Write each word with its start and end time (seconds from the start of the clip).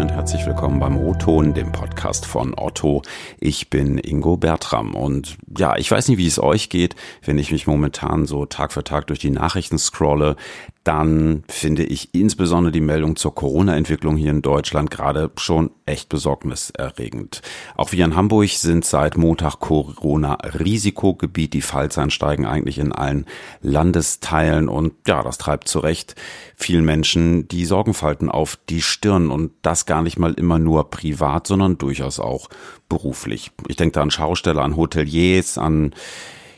und 0.00 0.12
herzlich 0.12 0.46
willkommen 0.46 0.80
beim 0.80 0.96
O-Ton, 0.96 1.52
dem 1.52 1.72
Podcast 1.72 2.24
von 2.24 2.54
Otto. 2.56 3.02
Ich 3.38 3.68
bin 3.68 3.98
Ingo 3.98 4.38
Bertram 4.38 4.94
und 4.94 5.36
ja, 5.58 5.76
ich 5.76 5.90
weiß 5.90 6.08
nicht, 6.08 6.16
wie 6.16 6.26
es 6.26 6.42
euch 6.42 6.70
geht, 6.70 6.96
wenn 7.22 7.36
ich 7.36 7.52
mich 7.52 7.66
momentan 7.66 8.24
so 8.24 8.46
Tag 8.46 8.72
für 8.72 8.82
Tag 8.82 9.08
durch 9.08 9.18
die 9.18 9.30
Nachrichten 9.30 9.78
scrolle 9.78 10.36
dann 10.84 11.44
finde 11.48 11.84
ich 11.84 12.14
insbesondere 12.14 12.72
die 12.72 12.80
Meldung 12.80 13.16
zur 13.16 13.34
Corona-Entwicklung 13.34 14.16
hier 14.16 14.30
in 14.30 14.40
Deutschland 14.40 14.90
gerade 14.90 15.30
schon 15.36 15.70
echt 15.84 16.08
besorgniserregend. 16.08 17.42
Auch 17.76 17.92
wir 17.92 18.04
in 18.04 18.16
Hamburg 18.16 18.48
sind 18.48 18.86
seit 18.86 19.18
Montag 19.18 19.60
Corona-Risikogebiet. 19.60 21.52
Die 21.52 21.60
Fallzahlen 21.60 22.10
steigen 22.10 22.46
eigentlich 22.46 22.78
in 22.78 22.92
allen 22.92 23.26
Landesteilen 23.60 24.70
und 24.70 24.94
ja, 25.06 25.22
das 25.22 25.36
treibt 25.36 25.68
zu 25.68 25.80
Recht 25.80 26.14
vielen 26.56 26.86
Menschen 26.86 27.46
die 27.48 27.66
Sorgenfalten 27.66 28.30
auf 28.30 28.58
die 28.70 28.80
Stirn 28.80 29.30
und 29.30 29.52
das 29.60 29.84
gar 29.84 30.02
nicht 30.02 30.18
mal 30.18 30.32
immer 30.32 30.58
nur 30.58 30.88
privat, 30.88 31.46
sondern 31.46 31.76
durchaus 31.76 32.18
auch 32.18 32.48
beruflich. 32.88 33.50
Ich 33.68 33.76
denke 33.76 33.92
da 33.92 34.02
an 34.02 34.10
Schausteller, 34.10 34.62
an 34.62 34.76
Hoteliers, 34.76 35.58
an 35.58 35.94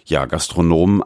ja, 0.05 0.27
Gastronomen, 0.27 1.03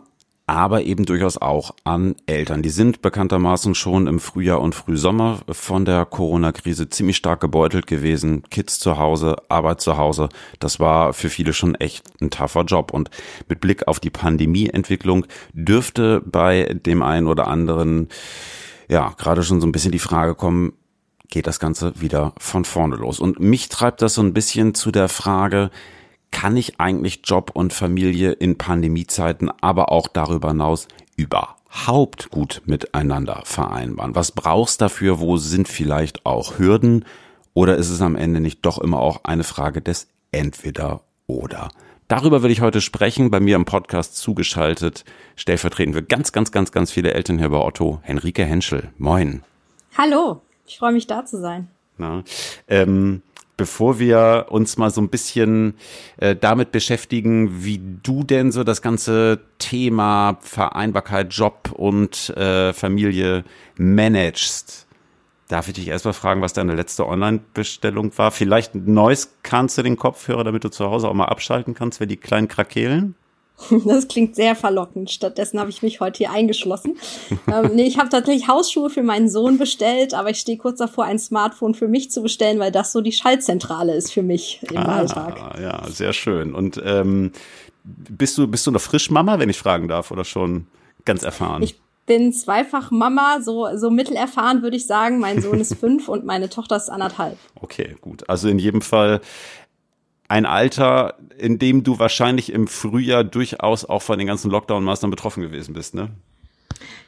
aber 0.47 0.83
eben 0.83 1.07
durchaus 1.07 1.39
auch 1.39 1.73
an 1.83 2.15
Eltern. 2.27 2.63
Die 2.63 2.71
sind 2.71 3.03
bekanntermaßen 3.03 3.75
schon 3.75 4.07
im 4.07 4.21
Frühjahr 4.21 4.61
und 4.61 4.77
Frühsommer 4.77 5.41
von 5.51 5.85
der 5.85 6.05
Corona-Krise 6.05 6.89
ziemlich 6.89 7.17
stark 7.17 7.41
gebeutelt 7.41 7.89
gewesen. 7.89 8.45
Kids 8.49 8.79
zu 8.79 8.97
Hause, 8.97 9.37
Arbeit 9.49 9.81
zu 9.81 9.97
Hause. 9.97 10.29
Das 10.61 10.79
war 10.79 11.13
für 11.13 11.31
viele 11.31 11.53
schon 11.53 11.75
echt 11.75 12.05
ein 12.21 12.31
tougher 12.31 12.63
Job. 12.63 12.93
Und 12.93 13.11
mit 13.49 13.61
Blick 13.61 13.89
auf 13.89 13.99
die 13.99 14.11
Pandemieentwicklung 14.11 15.27
dürfte 15.53 16.23
bei 16.25 16.77
dem 16.87 17.03
einen 17.03 17.27
oder 17.27 17.49
anderen 17.49 18.09
ja 18.89 19.13
gerade 19.19 19.43
schon 19.43 19.61
so 19.61 19.67
ein 19.67 19.73
bisschen 19.73 19.91
die 19.91 19.99
Frage 19.99 20.37
kommen, 20.37 20.75
geht 21.29 21.49
das 21.49 21.59
Ganze 21.59 22.01
wieder 22.01 22.35
von 22.39 22.65
vorne 22.65 22.95
los? 22.95 23.19
Und 23.19 23.41
mich 23.41 23.69
treibt 23.69 24.01
das 24.01 24.15
so 24.15 24.23
ein 24.23 24.33
bisschen 24.33 24.75
zu 24.75 24.93
der 24.93 25.09
Frage, 25.09 25.71
kann 26.37 26.59
ich 26.59 26.79
eigentlich 26.79 27.23
Job 27.25 27.53
und 27.55 27.73
Familie 27.73 28.33
in 28.33 28.59
Pandemiezeiten, 28.59 29.51
aber 29.63 29.91
auch 29.91 30.07
darüber 30.07 30.49
hinaus 30.49 30.87
überhaupt 31.17 32.29
gut 32.29 32.61
miteinander 32.67 33.41
vereinbaren? 33.47 34.15
Was 34.15 34.33
brauchst 34.33 34.83
dafür? 34.83 35.19
Wo 35.19 35.39
sind 35.39 35.67
vielleicht 35.67 36.27
auch 36.27 36.59
Hürden? 36.59 37.07
Oder 37.55 37.79
ist 37.79 37.89
es 37.89 38.03
am 38.03 38.17
Ende 38.17 38.41
nicht 38.41 38.67
doch 38.67 38.77
immer 38.77 39.01
auch 39.01 39.25
eine 39.25 39.45
Frage 39.45 39.81
des 39.81 40.09
Entweder 40.31 41.01
oder? 41.27 41.71
Darüber 42.07 42.43
will 42.43 42.51
ich 42.51 42.61
heute 42.61 42.83
sprechen, 42.83 43.31
bei 43.31 43.41
mir 43.41 43.57
im 43.57 43.65
Podcast 43.65 44.19
zugeschaltet, 44.19 45.07
stellvertretend 45.37 45.97
für 45.97 46.03
ganz, 46.03 46.33
ganz, 46.33 46.53
ganz, 46.53 46.71
ganz 46.71 46.91
viele 46.91 47.15
Eltern 47.15 47.39
hier 47.39 47.49
bei 47.49 47.65
Otto, 47.65 48.01
Henrike 48.03 48.45
Henschel. 48.45 48.91
Moin. 48.99 49.43
Hallo, 49.97 50.43
ich 50.67 50.77
freue 50.77 50.93
mich 50.93 51.07
da 51.07 51.25
zu 51.25 51.41
sein. 51.41 51.69
Na, 51.97 52.25
ähm, 52.69 53.23
bevor 53.57 53.99
wir 53.99 54.47
uns 54.51 54.77
mal 54.77 54.91
so 54.91 55.01
ein 55.01 55.09
bisschen 55.09 55.75
äh, 56.19 56.37
damit 56.37 56.73
beschäftigen, 56.73 57.65
wie 57.65 57.81
du 58.03 58.23
denn 58.23 58.53
so 58.53 58.65
das 58.65 58.83
ganze 58.83 59.41
Thema 59.59 60.39
Vereinbarkeit, 60.41 61.33
Job 61.33 61.71
und 61.73 62.31
äh, 62.31 62.73
Familie 62.73 63.45
managst. 63.77 64.87
Darf 65.49 65.69
ich 65.69 65.75
dich 65.75 65.89
erstmal 65.89 66.15
fragen, 66.15 66.43
was 66.43 66.53
deine 66.53 66.75
letzte 66.75 67.07
Online-Bestellung 67.07 68.17
war? 68.19 68.33
Vielleicht 68.33 68.75
ein 68.75 68.93
neues 68.93 69.37
kannst 69.43 69.79
du 69.79 69.83
den 69.83 69.97
Kopfhörer, 69.97 70.43
damit 70.43 70.65
du 70.65 70.71
zu 70.71 70.87
Hause 70.87 71.09
auch 71.09 71.15
mal 71.15 71.27
abschalten 71.27 71.75
kannst, 71.75 72.01
wenn 72.01 72.09
die 72.09 72.17
kleinen 72.17 72.49
krakeelen? 72.49 73.15
Das 73.87 74.09
klingt 74.09 74.37
sehr 74.37 74.55
verlockend. 74.55 75.11
Stattdessen 75.11 75.59
habe 75.59 75.71
ich 75.71 75.83
mich 75.83 76.01
heute 76.01 76.19
hier 76.19 76.31
eingeschlossen. 76.31 76.97
ähm, 77.53 77.73
nee, 77.75 77.87
ich 77.87 77.99
habe 77.99 78.09
tatsächlich 78.09 78.49
Hausschuhe 78.49 78.91
für 78.91 79.03
meinen 79.03 79.29
Sohn 79.29 79.59
bestellt, 79.59 80.15
aber 80.15 80.31
ich 80.31 80.39
stehe 80.39 80.59
kurz 80.59 80.79
davor, 80.79 81.05
ein 81.05 81.19
Smartphone 81.19 81.75
für 81.75 81.89
mich 81.89 82.11
zu 82.11 82.23
bestellen, 82.23 82.59
weil 82.59 82.73
das 82.73 82.93
so 82.93 83.01
die 83.01 83.13
Schaltzentrale 83.13 83.95
ist 83.95 84.13
für 84.13 84.23
mich 84.23 84.61
im 84.71 84.77
ah, 84.79 84.97
Alltag. 84.97 85.59
Ja, 85.61 85.83
sehr 85.89 86.13
schön. 86.13 86.55
Und 86.55 86.81
ähm, 86.85 87.33
bist 87.85 88.37
du 88.39 88.47
bist 88.47 88.67
du 88.67 88.71
noch 88.71 88.81
frisch 88.81 89.11
Mama, 89.11 89.39
wenn 89.39 89.49
ich 89.49 89.59
fragen 89.59 89.89
darf, 89.89 90.11
oder 90.11 90.25
schon 90.25 90.67
ganz 91.05 91.23
erfahren? 91.23 91.63
Ich 91.63 91.81
bin 92.07 92.33
zweifach 92.33 92.91
Mama, 92.91 93.41
so, 93.43 93.69
so 93.77 93.91
mittelerfahren 93.91 94.63
würde 94.63 94.77
ich 94.77 94.87
sagen. 94.87 95.19
Mein 95.19 95.43
Sohn 95.43 95.61
ist 95.61 95.75
fünf 95.81 96.09
und 96.09 96.25
meine 96.25 96.49
Tochter 96.49 96.77
ist 96.77 96.89
anderthalb. 96.89 97.37
Okay, 97.61 97.97
gut. 98.01 98.29
Also 98.29 98.49
in 98.49 98.59
jedem 98.59 98.81
Fall 98.81 99.21
ein 100.29 100.47
Alter, 100.47 101.15
in 101.39 101.59
dem 101.59 101.85
du 101.85 101.99
wahrscheinlich 101.99 102.53
im 102.53 102.67
Frühjahr 102.67 103.25
durchaus 103.25 103.85
auch 103.85 104.03
von 104.03 104.19
den 104.19 104.27
ganzen 104.27 104.51
Lockdown-Maßnahmen 104.51 105.11
betroffen 105.11 105.43
gewesen 105.43 105.75
bist, 105.75 105.95
ne? 105.95 106.11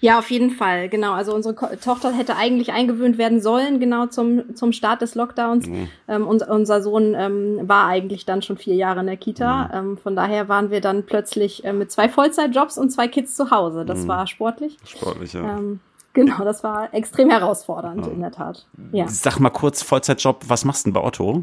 Ja, 0.01 0.19
auf 0.19 0.31
jeden 0.31 0.51
Fall, 0.51 0.89
genau. 0.89 1.13
Also 1.13 1.35
unsere 1.35 1.55
Ko 1.55 1.67
Tochter 1.83 2.13
hätte 2.13 2.37
eigentlich 2.37 2.73
eingewöhnt 2.73 3.19
werden 3.19 3.41
sollen, 3.41 3.81
genau 3.81 4.07
zum, 4.07 4.55
zum 4.55 4.73
Start 4.73 5.03
des 5.03 5.15
Lockdowns. 5.15 5.67
Mhm. 5.67 5.89
Ähm, 6.07 6.27
unser, 6.27 6.51
unser 6.51 6.83
Sohn 6.83 7.15
ähm, 7.15 7.69
war 7.69 7.87
eigentlich 7.87 8.25
dann 8.25 8.43
schon 8.43 8.57
vier 8.57 8.77
Jahre 8.77 9.01
in 9.01 9.07
der 9.07 9.17
Kita. 9.17 9.65
Mhm. 9.65 9.91
Ähm, 9.91 9.99
von 9.99 10.15
daher 10.15 10.49
waren 10.49 10.71
wir 10.71 10.81
dann 10.81 11.05
plötzlich 11.05 11.65
äh, 11.65 11.73
mit 11.73 11.91
zwei 11.91 12.09
Vollzeitjobs 12.09 12.79
und 12.79 12.91
zwei 12.91 13.09
Kids 13.09 13.35
zu 13.35 13.51
Hause. 13.51 13.85
Das 13.85 14.05
mhm. 14.05 14.09
war 14.09 14.27
sportlich. 14.27 14.77
Sportlich, 14.85 15.33
ja. 15.33 15.59
Ähm, 15.59 15.81
genau, 16.13 16.45
das 16.45 16.63
war 16.63 16.95
extrem 16.95 17.31
herausfordernd, 17.31 18.07
ja. 18.07 18.13
in 18.13 18.21
der 18.21 18.33
Tat. 18.33 18.67
Ja. 18.93 19.09
Sag 19.09 19.41
mal 19.41 19.51
kurz, 19.51 19.83
Vollzeitjob, 19.83 20.45
was 20.47 20.65
machst 20.65 20.87
du 20.87 20.91
denn 20.91 20.95
bei 20.95 21.03
Otto? 21.03 21.43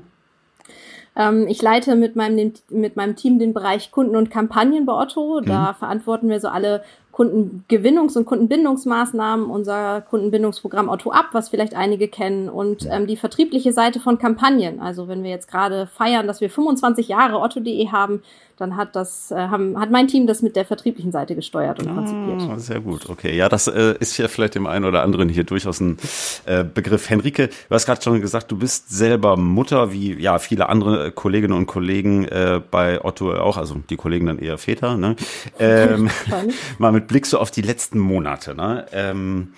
Ähm, 1.16 1.48
ich 1.48 1.62
leite 1.62 1.96
mit 1.96 2.16
meinem, 2.16 2.54
mit 2.70 2.96
meinem 2.96 3.16
Team 3.16 3.40
den 3.40 3.54
Bereich 3.54 3.92
Kunden 3.92 4.16
und 4.16 4.30
Kampagnen 4.30 4.86
bei 4.86 4.94
Otto. 4.94 5.42
Da 5.42 5.72
mhm. 5.72 5.76
verantworten 5.76 6.30
wir 6.30 6.40
so 6.40 6.50
alle 6.50 6.84
Kundengewinnungs- 7.16 8.18
und 8.18 8.26
Kundenbindungsmaßnahmen, 8.26 9.50
unser 9.50 10.02
Kundenbindungsprogramm 10.02 10.90
Otto 10.90 11.12
Up, 11.12 11.30
was 11.32 11.48
vielleicht 11.48 11.74
einige 11.74 12.10
kennen, 12.10 12.50
und 12.50 12.88
ähm, 12.92 13.08
die 13.08 13.16
vertriebliche 13.16 13.72
Seite 13.72 14.02
von 14.02 14.18
Kampagnen. 14.18 14.82
Also 14.82 15.08
wenn 15.08 15.24
wir 15.24 15.30
jetzt 15.30 15.50
gerade 15.50 15.88
feiern, 15.88 16.28
dass 16.28 16.42
wir 16.42 16.50
25 16.50 17.08
Jahre 17.08 17.40
Otto.de 17.40 17.88
haben, 17.88 18.22
dann 18.58 18.78
hat 18.78 18.96
das, 18.96 19.32
äh, 19.32 19.36
haben, 19.36 19.80
hat 19.80 19.92
mein 19.92 20.08
Team 20.08 20.28
das 20.28 20.42
mit 20.42 20.56
der 20.56 20.66
vertrieblichen 20.66 21.12
Seite 21.12 21.36
gesteuert 21.36 21.80
und 21.80 21.90
ah, 21.90 21.94
konzipiert. 21.94 22.62
Sehr 22.62 22.80
gut, 22.80 23.10
okay. 23.10 23.36
Ja, 23.36 23.50
das 23.50 23.68
äh, 23.68 23.96
ist 24.00 24.18
ja 24.18 24.28
vielleicht 24.28 24.56
dem 24.56 24.68
einen 24.68 24.86
oder 24.86 25.04
anderen 25.04 25.30
hier 25.30 25.44
durchaus 25.44 25.80
ein 25.80 25.98
äh, 26.46 26.64
Begriff. 26.64 27.10
Henrike, 27.10 27.48
du 27.48 27.76
hast 27.76 27.86
gerade 27.86 28.02
schon 28.02 28.22
gesagt, 28.22 28.52
du 28.52 28.58
bist 28.58 28.90
selber 28.90 29.36
Mutter, 29.36 29.92
wie 29.92 30.14
ja 30.14 30.40
viele 30.40 30.70
andere 30.70 31.12
Kolleginnen 31.12 31.54
und 31.54 31.66
Kollegen 31.66 32.26
äh, 32.26 32.62
bei 32.72 33.04
Otto 33.04 33.34
auch, 33.34 33.58
also 33.58 33.76
die 33.90 33.98
Kollegen 33.98 34.28
dann 34.28 34.40
eher 34.40 34.58
Väter, 34.58 34.98
ne? 34.98 35.16
Ähm, 35.58 36.10
mal 36.80 36.92
mit 36.92 37.05
Blick 37.08 37.26
so 37.26 37.40
auf 37.40 37.52
die 37.52 37.62
letzten 37.62 38.00
Monate, 38.00 38.56
ne? 38.56 38.86
Ähm, 38.92 39.54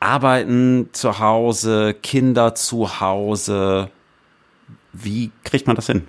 Arbeiten 0.00 0.90
zu 0.92 1.18
Hause, 1.18 1.94
Kinder 1.94 2.54
zu 2.54 3.00
Hause. 3.00 3.90
Wie 4.92 5.30
kriegt 5.44 5.66
man 5.66 5.76
das 5.76 5.86
hin? 5.86 6.06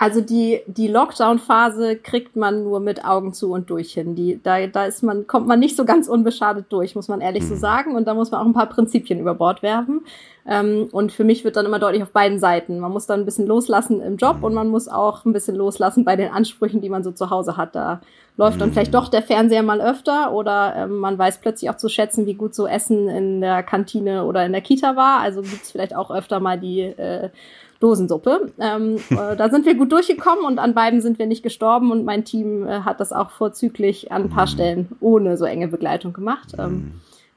Also 0.00 0.22
die, 0.22 0.62
die 0.66 0.88
Lockdown-Phase 0.88 1.96
kriegt 1.96 2.34
man 2.34 2.64
nur 2.64 2.80
mit 2.80 3.04
Augen 3.04 3.34
zu 3.34 3.52
und 3.52 3.68
durch 3.68 3.92
hin. 3.92 4.14
Die, 4.14 4.40
da, 4.42 4.66
da 4.66 4.86
ist 4.86 5.02
man, 5.02 5.26
kommt 5.26 5.46
man 5.46 5.60
nicht 5.60 5.76
so 5.76 5.84
ganz 5.84 6.08
unbeschadet 6.08 6.64
durch, 6.70 6.94
muss 6.94 7.08
man 7.08 7.20
ehrlich 7.20 7.46
so 7.46 7.54
sagen. 7.54 7.94
Und 7.94 8.08
da 8.08 8.14
muss 8.14 8.30
man 8.30 8.40
auch 8.40 8.46
ein 8.46 8.54
paar 8.54 8.70
Prinzipien 8.70 9.20
über 9.20 9.34
Bord 9.34 9.62
werfen. 9.62 10.00
Ähm, 10.46 10.88
und 10.90 11.12
für 11.12 11.22
mich 11.22 11.44
wird 11.44 11.56
dann 11.56 11.66
immer 11.66 11.78
deutlich 11.78 12.02
auf 12.02 12.12
beiden 12.12 12.38
Seiten. 12.38 12.78
Man 12.78 12.92
muss 12.92 13.04
dann 13.04 13.20
ein 13.20 13.24
bisschen 13.26 13.46
loslassen 13.46 14.00
im 14.00 14.16
Job 14.16 14.38
und 14.40 14.54
man 14.54 14.68
muss 14.68 14.88
auch 14.88 15.26
ein 15.26 15.34
bisschen 15.34 15.54
loslassen 15.54 16.06
bei 16.06 16.16
den 16.16 16.32
Ansprüchen, 16.32 16.80
die 16.80 16.88
man 16.88 17.04
so 17.04 17.12
zu 17.12 17.28
Hause 17.28 17.58
hat. 17.58 17.74
Da 17.74 18.00
läuft 18.38 18.58
dann 18.58 18.72
vielleicht 18.72 18.94
doch 18.94 19.08
der 19.08 19.20
Fernseher 19.20 19.62
mal 19.62 19.82
öfter 19.82 20.32
oder 20.32 20.76
ähm, 20.76 20.96
man 20.96 21.18
weiß 21.18 21.42
plötzlich 21.42 21.68
auch 21.68 21.76
zu 21.76 21.90
schätzen, 21.90 22.24
wie 22.24 22.32
gut 22.32 22.54
so 22.54 22.66
Essen 22.66 23.06
in 23.10 23.42
der 23.42 23.62
Kantine 23.62 24.24
oder 24.24 24.46
in 24.46 24.52
der 24.52 24.62
Kita 24.62 24.96
war. 24.96 25.20
Also 25.20 25.42
gibt's 25.42 25.72
vielleicht 25.72 25.94
auch 25.94 26.10
öfter 26.10 26.40
mal 26.40 26.58
die 26.58 26.80
äh, 26.80 27.28
Dosensuppe. 27.80 28.52
Ähm, 28.60 28.96
äh, 29.10 29.36
da 29.36 29.50
sind 29.50 29.66
wir 29.66 29.74
gut 29.74 29.90
durchgekommen 29.90 30.44
und 30.44 30.58
an 30.58 30.74
beiden 30.74 31.00
sind 31.00 31.18
wir 31.18 31.26
nicht 31.26 31.42
gestorben 31.42 31.90
und 31.90 32.04
mein 32.04 32.24
Team 32.24 32.66
äh, 32.66 32.80
hat 32.82 33.00
das 33.00 33.12
auch 33.12 33.30
vorzüglich 33.30 34.12
an 34.12 34.24
ein 34.24 34.30
paar 34.30 34.46
mhm. 34.46 34.50
Stellen 34.50 34.88
ohne 35.00 35.36
so 35.36 35.44
enge 35.44 35.68
Begleitung 35.68 36.12
gemacht. 36.12 36.54
Ähm, 36.58 36.72
mhm. 36.72 36.92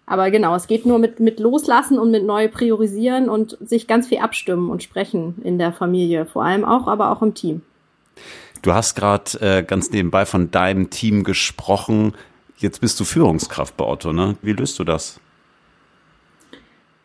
aber 0.06 0.30
genau, 0.30 0.56
es 0.56 0.68
geht 0.68 0.86
nur 0.86 1.00
mit, 1.00 1.20
mit 1.20 1.40
Loslassen 1.40 1.98
und 1.98 2.12
mit 2.12 2.26
neu 2.26 2.48
priorisieren 2.50 3.30
und 3.30 3.58
sich 3.62 3.88
ganz 3.88 4.08
viel 4.08 4.20
abstimmen 4.20 4.70
und 4.70 4.84
sprechen 4.84 5.42
in 5.44 5.58
der 5.58 5.74
Familie, 5.74 6.26
vor 6.26 6.44
allem 6.44 6.66
auch, 6.66 6.88
aber 6.88 7.12
auch 7.12 7.22
im 7.22 7.34
Team. 7.34 7.62
Du 8.62 8.74
hast 8.74 8.96
gerade 8.96 9.40
äh, 9.42 9.64
ganz 9.64 9.92
nebenbei 9.92 10.26
von 10.26 10.52
deinem 10.52 10.90
Team 10.90 11.24
gesprochen. 11.24 12.14
Jetzt 12.58 12.80
bist 12.80 12.98
du 13.00 13.04
Führungskraft 13.04 13.76
bei 13.76 13.86
Otto, 13.86 14.14
ne? 14.14 14.38
Wie 14.42 14.54
löst 14.54 14.80
du 14.80 14.86
das? 14.86 15.20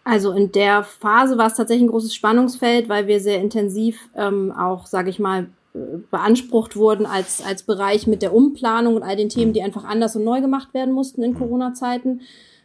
Also 0.09 0.33
in 0.33 0.53
der 0.53 0.85
Phase 0.85 1.37
war 1.37 1.49
es 1.49 1.55
tatsächlich 1.55 1.87
ein 1.87 1.91
großes 1.91 2.15
Spannungsfeld, 2.15 2.89
weil 2.89 3.07
wir 3.07 3.21
sehr 3.21 3.43
intensiv 3.43 4.09
ähm, 4.17 4.51
auch, 4.53 4.87
sage 4.87 5.11
ich 5.11 5.19
mal, 5.19 5.49
äh, 5.75 5.99
beansprucht 6.11 6.77
wurden 6.77 7.05
als, 7.05 7.45
als 7.45 7.63
Bereich 7.63 8.07
mit 8.07 8.23
der 8.23 8.35
Umplanung 8.35 8.97
und 8.97 9.03
all 9.03 9.17
den 9.17 9.29
Themen, 9.29 9.53
die 9.53 9.63
einfach 9.63 9.85
anders 9.85 10.17
und 10.17 10.25
neu 10.25 10.41
gemacht 10.41 10.73
werden 10.73 10.95
mussten 10.95 11.23
in 11.23 11.35
Corona-Zeiten. 11.35 12.23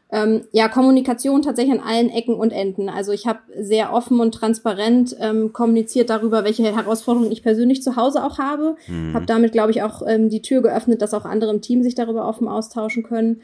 Ähm, 0.10 0.44
ja, 0.54 0.69
Kommunikation 0.69 1.42
tatsächlich 1.42 1.78
an 1.78 1.86
allen 1.86 2.10
Ecken 2.10 2.36
und 2.36 2.51
Enden. 2.51 2.88
Also 2.88 3.12
ich 3.12 3.28
habe 3.28 3.40
sehr 3.60 3.92
offen 3.92 4.22
und 4.22 4.34
transparent 4.34 5.13
ähm, 5.19 5.51
kommuniziert 5.51 6.10
darüber, 6.10 6.45
welche 6.45 6.63
Herausforderungen 6.63 7.31
ich 7.34 7.44
persönlich 7.44 7.84
zu 7.84 7.98
Hause 7.98 8.24
auch 8.24 8.38
habe. 8.38 8.78
Mhm. 8.88 9.13
Habe 9.13 9.25
damit, 9.25 9.51
glaube 9.51 9.72
ich, 9.72 9.84
auch 9.84 10.01
ähm, 10.07 10.30
die 10.30 10.42
Tür 10.42 10.62
geöffnet, 10.62 11.01
dass 11.01 11.13
auch 11.13 11.25
andere 11.25 11.51
im 11.51 11.60
Team 11.60 11.84
sich 11.84 11.95
darüber 11.95 12.25
offen 12.25 12.48
austauschen 12.48 13.04
können. 13.04 13.42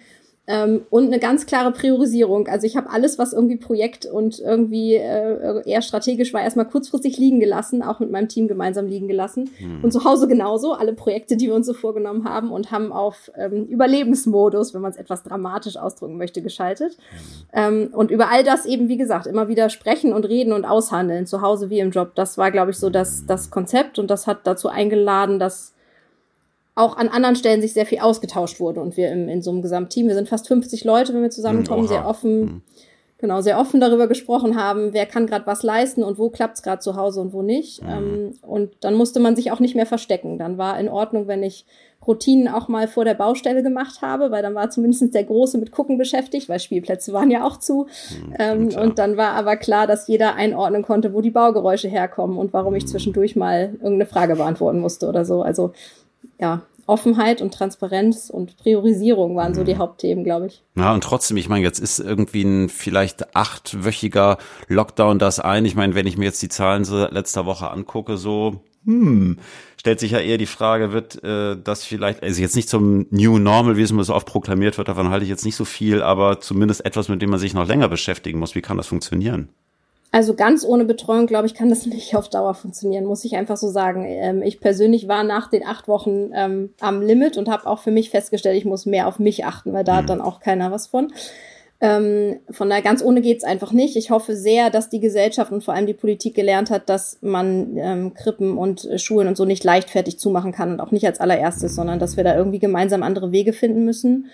Ähm, 0.49 0.81
und 0.89 1.05
eine 1.05 1.19
ganz 1.19 1.45
klare 1.45 1.71
Priorisierung. 1.71 2.47
Also 2.47 2.65
ich 2.65 2.75
habe 2.75 2.89
alles, 2.89 3.19
was 3.19 3.33
irgendwie 3.33 3.57
Projekt 3.57 4.07
und 4.07 4.39
irgendwie 4.39 4.95
äh, 4.95 5.61
eher 5.63 5.83
strategisch 5.83 6.33
war, 6.33 6.41
erstmal 6.41 6.65
kurzfristig 6.65 7.19
liegen 7.19 7.39
gelassen, 7.39 7.83
auch 7.83 7.99
mit 7.99 8.09
meinem 8.09 8.29
Team 8.29 8.47
gemeinsam 8.47 8.87
liegen 8.87 9.07
gelassen. 9.07 9.51
Hm. 9.59 9.83
Und 9.83 9.93
zu 9.93 10.05
Hause 10.05 10.27
genauso, 10.27 10.73
alle 10.73 10.93
Projekte, 10.93 11.37
die 11.37 11.45
wir 11.45 11.53
uns 11.53 11.67
so 11.67 11.75
vorgenommen 11.75 12.27
haben 12.27 12.51
und 12.51 12.71
haben 12.71 12.91
auf 12.91 13.31
ähm, 13.37 13.65
Überlebensmodus, 13.65 14.73
wenn 14.73 14.81
man 14.81 14.89
es 14.89 14.97
etwas 14.97 15.21
dramatisch 15.21 15.77
ausdrücken 15.77 16.17
möchte, 16.17 16.41
geschaltet. 16.41 16.97
Hm. 17.11 17.19
Ähm, 17.53 17.89
und 17.93 18.09
über 18.09 18.31
all 18.31 18.43
das 18.43 18.65
eben, 18.65 18.87
wie 18.87 18.97
gesagt, 18.97 19.27
immer 19.27 19.49
wieder 19.49 19.69
sprechen 19.69 20.13
und 20.13 20.27
reden 20.27 20.51
und 20.51 20.65
aushandeln, 20.65 21.27
zu 21.27 21.43
Hause 21.43 21.69
wie 21.69 21.79
im 21.79 21.91
Job. 21.91 22.15
Das 22.15 22.39
war, 22.39 22.49
glaube 22.49 22.71
ich, 22.71 22.77
so 22.77 22.89
das, 22.89 23.27
das 23.27 23.51
Konzept 23.51 23.99
und 23.99 24.09
das 24.09 24.25
hat 24.25 24.39
dazu 24.47 24.67
eingeladen, 24.67 25.37
dass 25.37 25.75
auch 26.79 26.97
an 26.97 27.09
anderen 27.09 27.35
Stellen 27.35 27.61
sich 27.61 27.73
sehr 27.73 27.85
viel 27.85 27.99
ausgetauscht 27.99 28.59
wurde 28.59 28.81
und 28.81 28.97
wir 28.97 29.11
im, 29.11 29.27
in 29.27 29.41
so 29.41 29.51
einem 29.51 29.61
Gesamtteam, 29.61 30.07
wir 30.07 30.15
sind 30.15 30.29
fast 30.29 30.47
50 30.47 30.83
Leute, 30.85 31.13
wenn 31.13 31.21
wir 31.21 31.29
zusammenkommen, 31.29 31.87
sehr 31.87 32.07
offen, 32.07 32.39
mhm. 32.39 32.61
genau, 33.17 33.41
sehr 33.41 33.59
offen 33.59 33.81
darüber 33.81 34.07
gesprochen 34.07 34.55
haben, 34.55 34.93
wer 34.93 35.05
kann 35.05 35.27
gerade 35.27 35.45
was 35.45 35.61
leisten 35.61 36.03
und 36.03 36.17
wo 36.17 36.29
klappt's 36.29 36.63
gerade 36.63 36.79
zu 36.79 36.95
Hause 36.95 37.19
und 37.21 37.33
wo 37.33 37.41
nicht. 37.41 37.83
Mhm. 37.83 37.89
Ähm, 37.89 38.33
und 38.41 38.71
dann 38.79 38.95
musste 38.95 39.19
man 39.19 39.35
sich 39.35 39.51
auch 39.51 39.59
nicht 39.59 39.75
mehr 39.75 39.85
verstecken. 39.85 40.37
Dann 40.37 40.57
war 40.57 40.79
in 40.79 40.87
Ordnung, 40.87 41.27
wenn 41.27 41.43
ich 41.43 41.65
Routinen 42.07 42.47
auch 42.47 42.69
mal 42.69 42.87
vor 42.87 43.03
der 43.03 43.13
Baustelle 43.13 43.61
gemacht 43.61 44.01
habe, 44.01 44.31
weil 44.31 44.41
dann 44.41 44.55
war 44.55 44.69
zumindest 44.69 45.13
der 45.13 45.25
Große 45.25 45.57
mit 45.57 45.73
Gucken 45.73 45.97
beschäftigt, 45.97 46.47
weil 46.47 46.59
Spielplätze 46.59 47.11
waren 47.11 47.29
ja 47.29 47.45
auch 47.45 47.57
zu. 47.57 47.87
Mhm, 48.09 48.33
ähm, 48.39 48.69
und 48.81 48.99
dann 48.99 49.17
war 49.17 49.33
aber 49.33 49.57
klar, 49.57 49.85
dass 49.85 50.07
jeder 50.07 50.35
einordnen 50.35 50.83
konnte, 50.83 51.13
wo 51.13 51.19
die 51.19 51.29
Baugeräusche 51.29 51.89
herkommen 51.89 52.37
und 52.37 52.53
warum 52.53 52.73
ich 52.75 52.83
mhm. 52.83 52.87
zwischendurch 52.87 53.35
mal 53.35 53.73
irgendeine 53.73 54.05
Frage 54.05 54.37
beantworten 54.37 54.79
musste 54.79 55.09
oder 55.09 55.25
so. 55.25 55.41
Also 55.41 55.73
ja, 56.39 56.61
Offenheit 56.89 57.39
und 57.41 57.53
Transparenz 57.53 58.31
und 58.31 58.57
Priorisierung 58.57 59.35
waren 59.35 59.53
so 59.53 59.63
die 59.63 59.75
mhm. 59.75 59.79
Hauptthemen, 59.79 60.23
glaube 60.23 60.47
ich. 60.47 60.63
Ja, 60.75 60.91
und 60.91 61.03
trotzdem, 61.03 61.37
ich 61.37 61.47
meine, 61.47 61.63
jetzt 61.63 61.79
ist 61.79 61.99
irgendwie 61.99 62.41
ein 62.41 62.67
vielleicht 62.67 63.35
achtwöchiger 63.35 64.39
Lockdown 64.67 65.19
das 65.19 65.39
ein. 65.39 65.65
Ich 65.65 65.75
meine, 65.75 65.93
wenn 65.93 66.07
ich 66.07 66.17
mir 66.17 66.25
jetzt 66.25 66.41
die 66.41 66.49
Zahlen 66.49 66.85
so 66.85 67.05
letzter 67.05 67.45
Woche 67.45 67.69
angucke, 67.69 68.17
so, 68.17 68.63
hm, 68.85 69.37
stellt 69.77 69.99
sich 69.99 70.11
ja 70.11 70.19
eher 70.19 70.39
die 70.39 70.47
Frage, 70.47 70.91
wird 70.91 71.23
äh, 71.23 71.57
das 71.63 71.83
vielleicht, 71.83 72.23
also 72.23 72.41
jetzt 72.41 72.55
nicht 72.55 72.69
zum 72.69 73.05
New 73.11 73.37
Normal, 73.37 73.77
wie 73.77 73.83
es 73.83 73.91
immer 73.91 74.03
so 74.03 74.15
oft 74.15 74.27
proklamiert 74.27 74.79
wird, 74.79 74.87
davon 74.87 75.09
halte 75.09 75.23
ich 75.23 75.29
jetzt 75.29 75.45
nicht 75.45 75.55
so 75.55 75.65
viel, 75.65 76.01
aber 76.01 76.41
zumindest 76.41 76.83
etwas, 76.85 77.07
mit 77.07 77.21
dem 77.21 77.29
man 77.29 77.39
sich 77.39 77.53
noch 77.53 77.67
länger 77.67 77.87
beschäftigen 77.87 78.39
muss. 78.39 78.55
Wie 78.55 78.61
kann 78.61 78.77
das 78.77 78.87
funktionieren? 78.87 79.49
Also 80.11 80.33
ganz 80.33 80.65
ohne 80.65 80.85
Betreuung, 80.85 81.27
glaube 81.27 81.45
ich, 81.45 81.53
kann 81.53 81.69
das 81.69 81.85
nicht 81.85 82.15
auf 82.15 82.29
Dauer 82.29 82.53
funktionieren, 82.53 83.05
muss 83.05 83.25
ich 83.25 83.35
einfach 83.35 83.57
so 83.57 83.69
sagen. 83.69 84.05
Ähm, 84.07 84.41
ich 84.41 84.59
persönlich 84.59 85.07
war 85.07 85.23
nach 85.23 85.49
den 85.49 85.65
acht 85.65 85.87
Wochen 85.87 86.31
ähm, 86.33 86.73
am 86.79 87.01
Limit 87.01 87.37
und 87.37 87.49
habe 87.49 87.67
auch 87.67 87.79
für 87.79 87.91
mich 87.91 88.09
festgestellt, 88.09 88.57
ich 88.57 88.65
muss 88.65 88.85
mehr 88.85 89.07
auf 89.07 89.19
mich 89.19 89.45
achten, 89.45 89.73
weil 89.73 89.83
da 89.83 89.93
mhm. 89.93 89.97
hat 89.97 90.09
dann 90.09 90.21
auch 90.21 90.39
keiner 90.39 90.71
was 90.71 90.87
von. 90.87 91.13
Ähm, 91.81 92.39
von 92.49 92.67
daher 92.67 92.83
ganz 92.83 93.01
ohne 93.01 93.21
geht's 93.21 93.45
einfach 93.45 93.71
nicht. 93.71 93.95
Ich 93.95 94.11
hoffe 94.11 94.35
sehr, 94.35 94.69
dass 94.69 94.89
die 94.89 94.99
Gesellschaft 94.99 95.51
und 95.53 95.63
vor 95.63 95.73
allem 95.73 95.85
die 95.85 95.93
Politik 95.93 96.35
gelernt 96.35 96.71
hat, 96.71 96.89
dass 96.89 97.19
man 97.21 97.77
ähm, 97.77 98.13
Krippen 98.13 98.57
und 98.57 98.83
äh, 98.83 98.99
Schulen 98.99 99.29
und 99.29 99.37
so 99.37 99.45
nicht 99.45 99.63
leichtfertig 99.63 100.19
zumachen 100.19 100.51
kann 100.51 100.73
und 100.73 100.81
auch 100.81 100.91
nicht 100.91 101.05
als 101.05 101.21
allererstes, 101.21 101.75
sondern 101.75 101.99
dass 101.99 102.17
wir 102.17 102.25
da 102.25 102.35
irgendwie 102.35 102.59
gemeinsam 102.59 103.01
andere 103.01 103.31
Wege 103.31 103.53
finden 103.53 103.85
müssen 103.85 104.29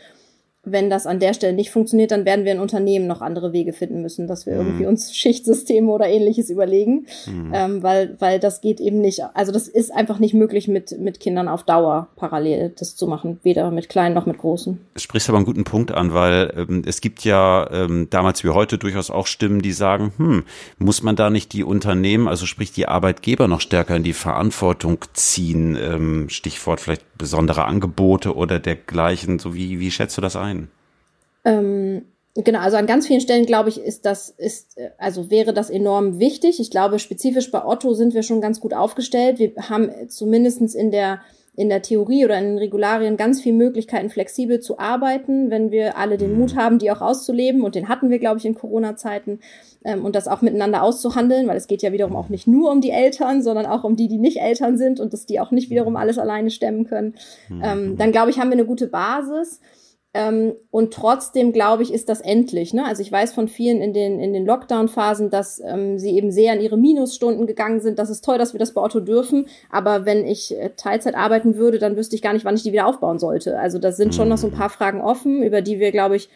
wenn 0.65 0.89
das 0.89 1.07
an 1.07 1.19
der 1.19 1.33
Stelle 1.33 1.53
nicht 1.53 1.71
funktioniert, 1.71 2.12
dann 2.12 2.25
werden 2.25 2.45
wir 2.45 2.51
in 2.51 2.59
Unternehmen 2.59 3.07
noch 3.07 3.21
andere 3.21 3.53
Wege 3.53 3.73
finden 3.73 4.01
müssen, 4.01 4.27
dass 4.27 4.45
wir 4.45 4.53
mhm. 4.56 4.59
irgendwie 4.59 4.85
uns 4.85 5.15
Schichtsysteme 5.15 5.91
oder 5.91 6.07
ähnliches 6.07 6.50
überlegen, 6.50 7.06
mhm. 7.27 7.51
ähm, 7.53 7.83
weil, 7.83 8.15
weil 8.19 8.39
das 8.39 8.62
geht 8.62 8.79
eben 8.79 9.00
nicht, 9.00 9.23
also 9.33 9.51
das 9.51 9.67
ist 9.67 9.94
einfach 9.94 10.19
nicht 10.19 10.33
möglich 10.33 10.67
mit, 10.67 11.00
mit 11.00 11.19
Kindern 11.19 11.47
auf 11.47 11.63
Dauer 11.63 12.07
parallel 12.15 12.73
das 12.77 12.95
zu 12.95 13.07
machen, 13.07 13.39
weder 13.44 13.71
mit 13.71 13.89
kleinen 13.89 14.15
noch 14.15 14.25
mit 14.25 14.38
großen. 14.38 14.79
Sprichst 14.95 15.29
aber 15.29 15.38
einen 15.38 15.45
guten 15.45 15.63
Punkt 15.63 15.91
an, 15.91 16.13
weil 16.13 16.53
ähm, 16.57 16.83
es 16.85 17.01
gibt 17.01 17.23
ja 17.23 17.69
ähm, 17.71 18.07
damals 18.09 18.44
wie 18.44 18.50
heute 18.50 18.77
durchaus 18.77 19.12
auch 19.12 19.27
Stimmen, 19.27 19.62
die 19.62 19.71
sagen, 19.71 20.13
hm, 20.17 20.44
muss 20.77 21.03
man 21.03 21.15
da 21.15 21.29
nicht 21.29 21.53
die 21.53 21.63
Unternehmen, 21.63 22.27
also 22.27 22.45
sprich 22.45 22.71
die 22.71 22.88
Arbeitgeber 22.88 23.47
noch 23.47 23.62
stärker 23.62 23.95
in 23.95 24.03
die 24.03 24.13
Verantwortung 24.13 25.00
ziehen, 25.13 25.77
ähm, 25.79 26.29
Stichwort 26.29 26.79
vielleicht 26.79 27.17
besondere 27.17 27.65
Angebote 27.65 28.35
oder 28.35 28.59
dergleichen, 28.59 29.39
so 29.39 29.53
wie, 29.53 29.79
wie 29.79 29.91
schätzt 29.91 30.17
du 30.17 30.21
das 30.21 30.35
ein? 30.35 30.54
Ähm, 31.45 32.06
genau, 32.33 32.59
also 32.59 32.77
an 32.77 32.88
ganz 32.88 33.07
vielen 33.07 33.21
Stellen, 33.21 33.45
glaube 33.45 33.69
ich, 33.69 33.80
ist 33.80 34.06
das, 34.06 34.30
ist, 34.30 34.77
also 34.97 35.31
wäre 35.31 35.53
das 35.53 35.69
enorm 35.69 36.19
wichtig. 36.19 36.59
Ich 36.59 36.71
glaube, 36.71 37.00
spezifisch 37.00 37.51
bei 37.51 37.63
Otto 37.63 37.94
sind 37.94 38.13
wir 38.13 38.24
schon 38.24 38.42
ganz 38.42 38.59
gut 38.59 38.74
aufgestellt. 38.74 39.39
Wir 39.39 39.53
haben 39.69 39.89
zumindestens 40.09 40.75
in 40.75 40.92
der 40.92 41.21
in 41.57 41.69
der 41.69 41.81
Theorie 41.81 42.25
oder 42.25 42.38
in 42.38 42.45
den 42.45 42.57
Regularien 42.57 43.18
ganz 43.18 43.42
viele 43.42 43.56
Möglichkeiten, 43.56 44.09
flexibel 44.09 44.59
zu 44.59 44.77
arbeiten, 44.77 45.50
wenn 45.50 45.71
wir 45.71 45.97
alle 45.97 46.18
den 46.18 46.38
Mut 46.38 46.56
haben, 46.56 46.80
die 46.80 46.92
auch 46.92 47.01
auszuleben. 47.01 47.62
Und 47.62 47.75
den 47.75 47.88
hatten 47.88 48.09
wir, 48.09 48.19
glaube 48.19 48.39
ich, 48.39 48.45
in 48.45 48.56
Corona-Zeiten. 48.56 49.39
Ähm, 49.83 50.03
und 50.03 50.15
das 50.15 50.27
auch 50.27 50.41
miteinander 50.41 50.83
auszuhandeln, 50.83 51.48
weil 51.48 51.57
es 51.57 51.68
geht 51.68 51.81
ja 51.81 51.91
wiederum 51.91 52.15
auch 52.15 52.30
nicht 52.30 52.48
nur 52.48 52.71
um 52.71 52.81
die 52.81 52.89
Eltern, 52.89 53.41
sondern 53.41 53.65
auch 53.65 53.83
um 53.83 53.95
die, 53.95 54.07
die 54.07 54.18
nicht 54.18 54.41
Eltern 54.41 54.77
sind 54.77 55.00
und 55.00 55.13
dass 55.13 55.25
die 55.25 55.39
auch 55.39 55.51
nicht 55.51 55.69
wiederum 55.69 55.95
alles 55.95 56.18
alleine 56.18 56.50
stemmen 56.50 56.86
können. 56.86 57.15
Ähm, 57.63 57.98
dann, 57.98 58.12
glaube 58.12 58.31
ich, 58.31 58.39
haben 58.39 58.50
wir 58.50 58.57
eine 58.57 58.65
gute 58.65 58.88
Basis. 58.88 59.62
Ähm, 60.17 60.53
und 60.71 60.94
trotzdem, 60.94 61.51
glaube 61.51 61.83
ich, 61.83 61.94
ist 61.94 62.07
das 62.07 62.21
endlich. 62.21 62.73
Ne? 62.73 62.85
Also 62.85 63.01
ich 63.01 63.12
weiß 63.12 63.33
von 63.33 63.50
vielen 63.50 63.81
in 63.81 63.91
den, 63.91 64.21
in 64.21 64.31
den 64.31 64.45
Lockdown-Phasen, 64.45 65.29
dass 65.29 65.59
ähm, 65.59 66.00
sie 66.00 66.12
eben 66.12 66.31
sehr 66.31 66.53
an 66.53 66.62
ihre 66.62 66.77
Minusstunden 66.77 67.45
gegangen 67.47 67.81
sind. 67.81 68.00
Das 68.00 68.09
ist 68.09 68.23
toll, 68.23 68.38
dass 68.38 68.53
wir 68.53 68.59
das 68.59 68.73
bei 68.73 68.81
Otto 68.81 69.01
dürfen. 69.01 69.47
Aber 69.69 70.06
wenn 70.06 70.25
ich 70.25 70.57
äh, 70.57 70.69
Teilzeit 70.77 71.15
arbeiten 71.15 71.57
würde, 71.57 71.79
dann 71.79 71.97
wüsste 71.97 72.15
ich 72.15 72.21
gar 72.21 72.31
nicht, 72.31 72.45
wann 72.45 72.56
ich 72.56 72.63
die 72.63 72.71
wieder 72.71 72.88
aufbauen 72.88 73.19
sollte. 73.19 73.59
Also 73.59 73.77
da 73.77 73.91
sind 73.91 74.15
schon 74.15 74.29
noch 74.29 74.38
so 74.38 74.47
ein 74.47 74.53
paar 74.53 74.69
Fragen 74.69 75.01
offen, 75.01 75.44
über 75.44 75.62
die 75.62 75.81
wir, 75.81 75.91
glaube 75.91 76.15
ich, 76.15 76.29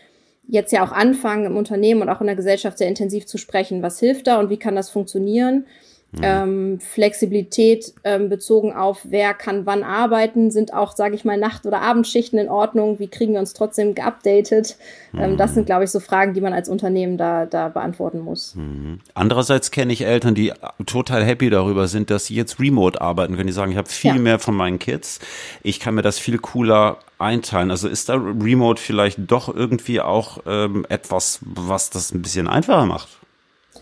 jetzt 0.49 0.73
ja 0.73 0.85
auch 0.85 0.91
anfangen 0.91 1.45
im 1.45 1.55
Unternehmen 1.55 2.01
und 2.01 2.09
auch 2.09 2.19
in 2.19 2.27
der 2.27 2.35
Gesellschaft 2.35 2.77
sehr 2.77 2.89
intensiv 2.89 3.27
zu 3.27 3.37
sprechen. 3.37 3.81
Was 3.81 3.97
hilft 3.97 4.27
da 4.27 4.41
und 4.41 4.49
wie 4.49 4.59
kann 4.59 4.75
das 4.75 4.89
funktionieren? 4.89 5.65
Mhm. 6.11 6.19
Ähm, 6.23 6.79
Flexibilität 6.79 7.93
ähm, 8.03 8.29
bezogen 8.29 8.73
auf, 8.73 9.01
wer 9.03 9.35
kann 9.35 9.67
wann 9.67 9.83
arbeiten, 9.83 10.49
sind 10.49 10.73
auch, 10.73 10.95
sage 10.95 11.13
ich 11.13 11.23
mal, 11.23 11.37
Nacht- 11.37 11.67
oder 11.67 11.81
Abendschichten 11.81 12.39
in 12.39 12.49
Ordnung? 12.49 12.97
Wie 12.97 13.07
kriegen 13.07 13.33
wir 13.33 13.39
uns 13.39 13.53
trotzdem 13.53 13.93
geupdatet? 13.93 14.77
Mhm. 15.11 15.19
Ähm, 15.19 15.37
das 15.37 15.53
sind, 15.53 15.67
glaube 15.67 15.83
ich, 15.83 15.91
so 15.91 15.99
Fragen, 15.99 16.33
die 16.33 16.41
man 16.41 16.51
als 16.51 16.67
Unternehmen 16.67 17.17
da, 17.17 17.45
da 17.45 17.69
beantworten 17.69 18.19
muss. 18.21 18.55
Mhm. 18.55 19.01
Andererseits 19.13 19.69
kenne 19.69 19.93
ich 19.93 20.01
Eltern, 20.01 20.33
die 20.33 20.51
total 20.87 21.23
happy 21.23 21.51
darüber 21.51 21.87
sind, 21.87 22.09
dass 22.09 22.25
sie 22.25 22.35
jetzt 22.35 22.59
remote 22.59 22.99
arbeiten 22.99 23.35
können. 23.35 23.47
Die 23.47 23.53
sagen, 23.53 23.71
ich 23.71 23.77
habe 23.77 23.89
viel 23.89 24.15
ja. 24.15 24.19
mehr 24.19 24.39
von 24.39 24.55
meinen 24.55 24.79
Kids. 24.79 25.19
Ich 25.61 25.79
kann 25.79 25.93
mir 25.93 26.01
das 26.01 26.17
viel 26.17 26.39
cooler 26.39 26.97
einteilen. 27.19 27.69
Also 27.69 27.87
ist 27.87 28.09
da 28.09 28.15
Remote 28.15 28.81
vielleicht 28.81 29.19
doch 29.27 29.53
irgendwie 29.53 30.01
auch 30.01 30.39
ähm, 30.47 30.87
etwas, 30.89 31.39
was 31.41 31.91
das 31.91 32.11
ein 32.11 32.23
bisschen 32.23 32.47
einfacher 32.47 32.87
macht? 32.87 33.18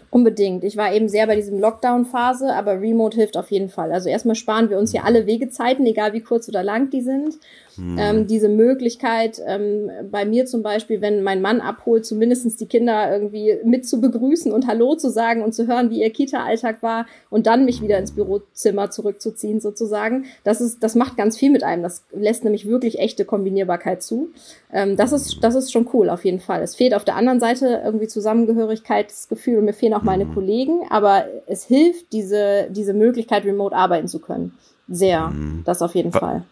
Unbedingt. 0.10 0.64
Ich 0.64 0.78
war 0.78 0.94
eben 0.94 1.10
sehr 1.10 1.28
bei 1.28 1.36
diesem 1.36 1.60
Lockdown-Phase, 1.60 2.54
aber 2.54 2.80
Remote 2.80 3.18
hilft 3.18 3.36
auf 3.36 3.52
jeden 3.52 3.70
Fall. 3.70 3.92
Also 3.92 4.08
erstmal 4.08 4.36
sparen 4.36 4.70
wir 4.70 4.78
uns 4.78 4.92
hier 4.92 5.04
alle 5.04 5.26
Wegezeiten, 5.28 5.86
egal 5.86 6.14
wie 6.14 6.22
kurz 6.22 6.48
oder 6.48 6.64
lang 6.64 6.90
die 6.90 7.02
sind. 7.02 7.36
Mhm. 7.78 7.98
Ähm, 8.00 8.28
diese 8.28 8.50
Möglichkeit, 8.50 9.42
ähm, 9.46 9.90
bei 10.12 10.26
mir 10.26 10.46
zum 10.46 10.64
Beispiel, 10.64 11.02
wenn 11.02 11.24
mein 11.24 11.42
Mann 11.42 11.62
abholt, 11.62 12.06
zumindestens 12.06 12.58
die 12.58 12.66
Kinder 12.66 13.12
irgendwie 13.12 13.58
mit 13.64 13.88
zu 13.88 14.02
begrüßen 14.02 14.52
und 14.52 14.68
Hallo 14.68 14.96
zu 14.96 15.10
sagen 15.10 15.44
und 15.44 15.54
zu 15.54 15.68
hören, 15.68 15.90
wie 15.90 16.02
ihr 16.02 16.10
Kita-Alltag 16.10 16.82
war 16.82 17.06
und 17.30 17.48
dann 17.48 17.66
mich 17.66 17.82
wieder 17.82 17.98
ins 17.98 18.12
Bürozimmer 18.12 18.90
zurückzuziehen 18.90 19.60
sozusagen. 19.60 20.26
Das 20.44 20.62
ist, 20.62 20.84
das 20.84 20.96
macht 20.96 21.18
ganz 21.18 21.38
viel 21.38 21.52
mit 21.52 21.64
einem. 21.64 21.84
Das 21.84 22.04
lässt 22.12 22.44
nämlich 22.44 22.68
wirklich 22.68 23.00
echte 23.00 23.26
Kombinierbarkeit 23.26 24.02
zu. 24.02 24.30
Ähm, 24.72 24.98
das 24.98 25.12
ist, 25.12 25.38
das 25.42 25.56
ist 25.56 25.72
schon 25.72 25.88
cool 25.94 26.10
auf 26.10 26.26
jeden 26.26 26.40
Fall. 26.40 26.62
Es 26.62 26.76
fehlt 26.76 26.94
auf 26.94 27.06
der 27.06 27.16
anderen 27.16 27.40
Seite 27.40 27.82
irgendwie 27.84 28.08
Zusammengehörigkeitsgefühl 28.08 29.60
und 29.60 29.66
mir 29.66 29.74
fehlen 29.74 29.94
auch 29.94 30.04
meine 30.04 30.26
mhm. 30.26 30.34
Kollegen, 30.34 30.82
aber 30.90 31.26
es 31.46 31.66
hilft, 31.66 32.12
diese, 32.14 32.68
diese 32.72 32.94
Möglichkeit, 32.94 33.46
remote 33.46 33.76
arbeiten 33.76 34.08
zu 34.08 34.20
können. 34.20 34.58
Sehr. 34.88 35.28
Mhm. 35.30 35.64
Das 35.66 35.82
auf 35.82 35.96
jeden 35.96 36.12
Fall. 36.12 36.44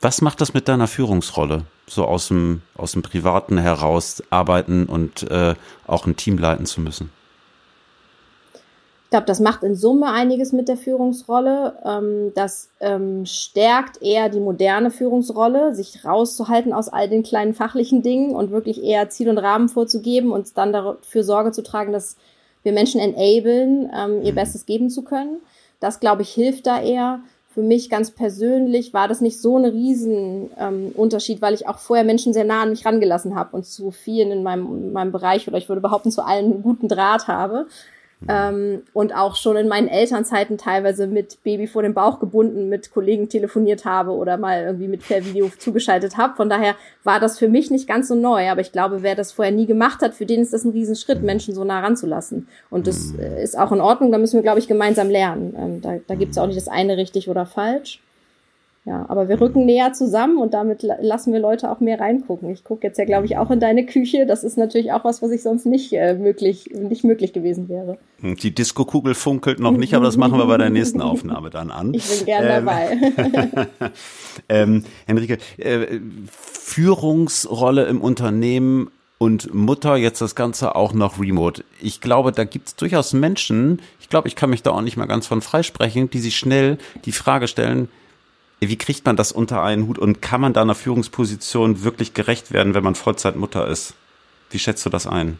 Was 0.00 0.20
macht 0.20 0.40
das 0.40 0.54
mit 0.54 0.68
deiner 0.68 0.86
Führungsrolle? 0.86 1.64
So 1.86 2.04
aus 2.04 2.28
dem, 2.28 2.62
aus 2.76 2.92
dem 2.92 3.02
Privaten 3.02 3.58
heraus 3.58 4.22
arbeiten 4.30 4.86
und 4.86 5.28
äh, 5.30 5.54
auch 5.86 6.06
ein 6.06 6.16
Team 6.16 6.38
leiten 6.38 6.66
zu 6.66 6.80
müssen? 6.80 7.10
Ich 9.08 9.10
glaube, 9.10 9.24
das 9.24 9.40
macht 9.40 9.62
in 9.62 9.74
Summe 9.74 10.12
einiges 10.12 10.52
mit 10.52 10.68
der 10.68 10.76
Führungsrolle. 10.76 11.78
Ähm, 11.82 12.32
das 12.34 12.68
ähm, 12.78 13.24
stärkt 13.24 14.02
eher 14.02 14.28
die 14.28 14.38
moderne 14.38 14.90
Führungsrolle, 14.90 15.74
sich 15.74 16.04
rauszuhalten 16.04 16.74
aus 16.74 16.90
all 16.90 17.08
den 17.08 17.22
kleinen 17.22 17.54
fachlichen 17.54 18.02
Dingen 18.02 18.36
und 18.36 18.50
wirklich 18.50 18.84
eher 18.84 19.08
Ziel 19.08 19.30
und 19.30 19.38
Rahmen 19.38 19.70
vorzugeben 19.70 20.30
und 20.30 20.58
dann 20.58 20.74
dafür 20.74 21.24
Sorge 21.24 21.52
zu 21.52 21.62
tragen, 21.62 21.92
dass 21.92 22.16
wir 22.62 22.72
Menschen 22.72 23.00
enablen, 23.00 23.90
ähm, 23.96 24.22
ihr 24.22 24.32
mhm. 24.32 24.36
Bestes 24.36 24.66
geben 24.66 24.90
zu 24.90 25.02
können. 25.02 25.38
Das, 25.80 26.00
glaube 26.00 26.20
ich, 26.20 26.28
hilft 26.28 26.66
da 26.66 26.80
eher 26.80 27.20
für 27.58 27.64
mich 27.64 27.90
ganz 27.90 28.12
persönlich 28.12 28.94
war 28.94 29.08
das 29.08 29.20
nicht 29.20 29.42
so 29.42 29.58
ein 29.58 29.64
Riesenunterschied, 29.64 31.38
ähm, 31.38 31.42
weil 31.42 31.54
ich 31.54 31.66
auch 31.66 31.78
vorher 31.78 32.04
Menschen 32.04 32.32
sehr 32.32 32.44
nah 32.44 32.62
an 32.62 32.70
mich 32.70 32.86
rangelassen 32.86 33.34
habe 33.34 33.56
und 33.56 33.66
zu 33.66 33.90
vielen 33.90 34.30
in 34.30 34.44
meinem, 34.44 34.66
in 34.76 34.92
meinem 34.92 35.10
Bereich 35.10 35.48
oder 35.48 35.58
ich 35.58 35.68
würde 35.68 35.80
behaupten 35.80 36.12
zu 36.12 36.24
allen 36.24 36.52
einen 36.52 36.62
guten 36.62 36.86
Draht 36.86 37.26
habe. 37.26 37.66
Mhm. 38.20 38.26
Ähm, 38.28 38.82
und 38.92 39.14
auch 39.14 39.36
schon 39.36 39.56
in 39.56 39.68
meinen 39.68 39.88
Elternzeiten 39.88 40.58
teilweise 40.58 41.06
mit 41.06 41.42
Baby 41.44 41.66
vor 41.66 41.82
dem 41.82 41.94
Bauch 41.94 42.18
gebunden, 42.18 42.68
mit 42.68 42.90
Kollegen 42.90 43.28
telefoniert 43.28 43.84
habe 43.84 44.10
oder 44.10 44.36
mal 44.36 44.62
irgendwie 44.62 44.88
mit 44.88 45.02
Fernvideo 45.02 45.50
zugeschaltet 45.58 46.16
habe. 46.16 46.34
Von 46.34 46.48
daher 46.48 46.74
war 47.04 47.20
das 47.20 47.38
für 47.38 47.48
mich 47.48 47.70
nicht 47.70 47.86
ganz 47.86 48.08
so 48.08 48.14
neu. 48.14 48.48
Aber 48.48 48.60
ich 48.60 48.72
glaube, 48.72 49.02
wer 49.02 49.14
das 49.14 49.32
vorher 49.32 49.52
nie 49.52 49.66
gemacht 49.66 50.02
hat, 50.02 50.14
für 50.14 50.26
den 50.26 50.42
ist 50.42 50.52
das 50.52 50.64
ein 50.64 50.72
Riesenschritt, 50.72 51.22
Menschen 51.22 51.54
so 51.54 51.62
nah 51.62 51.80
ranzulassen. 51.80 52.48
Und 52.70 52.86
das 52.86 53.12
mhm. 53.12 53.20
äh, 53.20 53.42
ist 53.42 53.58
auch 53.58 53.72
in 53.72 53.80
Ordnung. 53.80 54.10
Da 54.10 54.18
müssen 54.18 54.36
wir, 54.36 54.42
glaube 54.42 54.58
ich, 54.58 54.66
gemeinsam 54.68 55.10
lernen. 55.10 55.54
Ähm, 55.56 55.80
da 55.80 55.98
da 56.06 56.14
gibt 56.14 56.32
es 56.32 56.38
auch 56.38 56.46
nicht 56.46 56.56
das 56.56 56.68
eine 56.68 56.96
richtig 56.96 57.28
oder 57.28 57.46
falsch. 57.46 58.00
Ja, 58.88 59.04
aber 59.10 59.28
wir 59.28 59.38
rücken 59.38 59.66
näher 59.66 59.92
zusammen 59.92 60.38
und 60.38 60.54
damit 60.54 60.82
lassen 60.82 61.34
wir 61.34 61.40
Leute 61.40 61.70
auch 61.70 61.80
mehr 61.80 62.00
reingucken. 62.00 62.48
Ich 62.48 62.64
gucke 62.64 62.86
jetzt 62.86 62.96
ja, 62.96 63.04
glaube 63.04 63.26
ich, 63.26 63.36
auch 63.36 63.50
in 63.50 63.60
deine 63.60 63.84
Küche. 63.84 64.24
Das 64.24 64.44
ist 64.44 64.56
natürlich 64.56 64.92
auch 64.92 65.04
was, 65.04 65.20
was 65.20 65.30
ich 65.30 65.42
sonst 65.42 65.66
nicht 65.66 65.92
äh, 65.92 66.14
möglich, 66.14 66.70
nicht 66.74 67.04
möglich 67.04 67.34
gewesen 67.34 67.68
wäre. 67.68 67.98
Die 68.22 68.54
Disco-Kugel 68.54 69.14
funkelt 69.14 69.60
noch 69.60 69.76
nicht, 69.76 69.92
aber 69.92 70.06
das 70.06 70.16
machen 70.16 70.38
wir 70.38 70.46
bei 70.46 70.56
der 70.56 70.70
nächsten 70.70 71.02
Aufnahme 71.02 71.50
dann 71.50 71.70
an. 71.70 71.92
Ich 71.92 72.08
bin 72.08 72.24
gern 72.24 72.44
ähm, 72.44 72.64
dabei. 72.64 72.96
ähm, 74.48 74.84
Henrike, 75.06 75.36
äh, 75.58 76.00
Führungsrolle 76.30 77.84
im 77.84 78.00
Unternehmen 78.00 78.90
und 79.18 79.52
Mutter, 79.52 79.96
jetzt 79.96 80.22
das 80.22 80.34
Ganze 80.34 80.76
auch 80.76 80.94
noch 80.94 81.20
remote. 81.20 81.62
Ich 81.82 82.00
glaube, 82.00 82.32
da 82.32 82.44
gibt 82.44 82.68
es 82.68 82.76
durchaus 82.76 83.12
Menschen, 83.12 83.82
ich 84.00 84.08
glaube, 84.08 84.28
ich 84.28 84.34
kann 84.34 84.48
mich 84.48 84.62
da 84.62 84.70
auch 84.70 84.80
nicht 84.80 84.96
mal 84.96 85.04
ganz 85.04 85.26
von 85.26 85.42
freisprechen, 85.42 86.08
die 86.08 86.20
sich 86.20 86.38
schnell 86.38 86.78
die 87.04 87.12
Frage 87.12 87.48
stellen, 87.48 87.90
wie 88.60 88.76
kriegt 88.76 89.06
man 89.06 89.16
das 89.16 89.32
unter 89.32 89.62
einen 89.62 89.86
Hut 89.86 89.98
und 89.98 90.20
kann 90.20 90.40
man 90.40 90.52
da 90.52 90.62
einer 90.62 90.74
Führungsposition 90.74 91.84
wirklich 91.84 92.14
gerecht 92.14 92.52
werden, 92.52 92.74
wenn 92.74 92.84
man 92.84 92.94
Vollzeitmutter 92.94 93.66
ist? 93.68 93.94
Wie 94.50 94.58
schätzt 94.58 94.84
du 94.84 94.90
das 94.90 95.06
ein? 95.06 95.38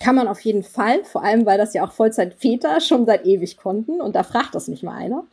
Kann 0.00 0.14
man 0.14 0.28
auf 0.28 0.40
jeden 0.40 0.62
Fall, 0.62 1.02
vor 1.04 1.24
allem 1.24 1.44
weil 1.44 1.58
das 1.58 1.74
ja 1.74 1.84
auch 1.84 1.90
Vollzeitväter 1.90 2.80
schon 2.80 3.04
seit 3.04 3.26
ewig 3.26 3.56
konnten 3.56 4.00
und 4.00 4.14
da 4.14 4.22
fragt 4.22 4.54
das 4.54 4.68
nicht 4.68 4.84
mal 4.84 4.94
einer. 4.94 5.24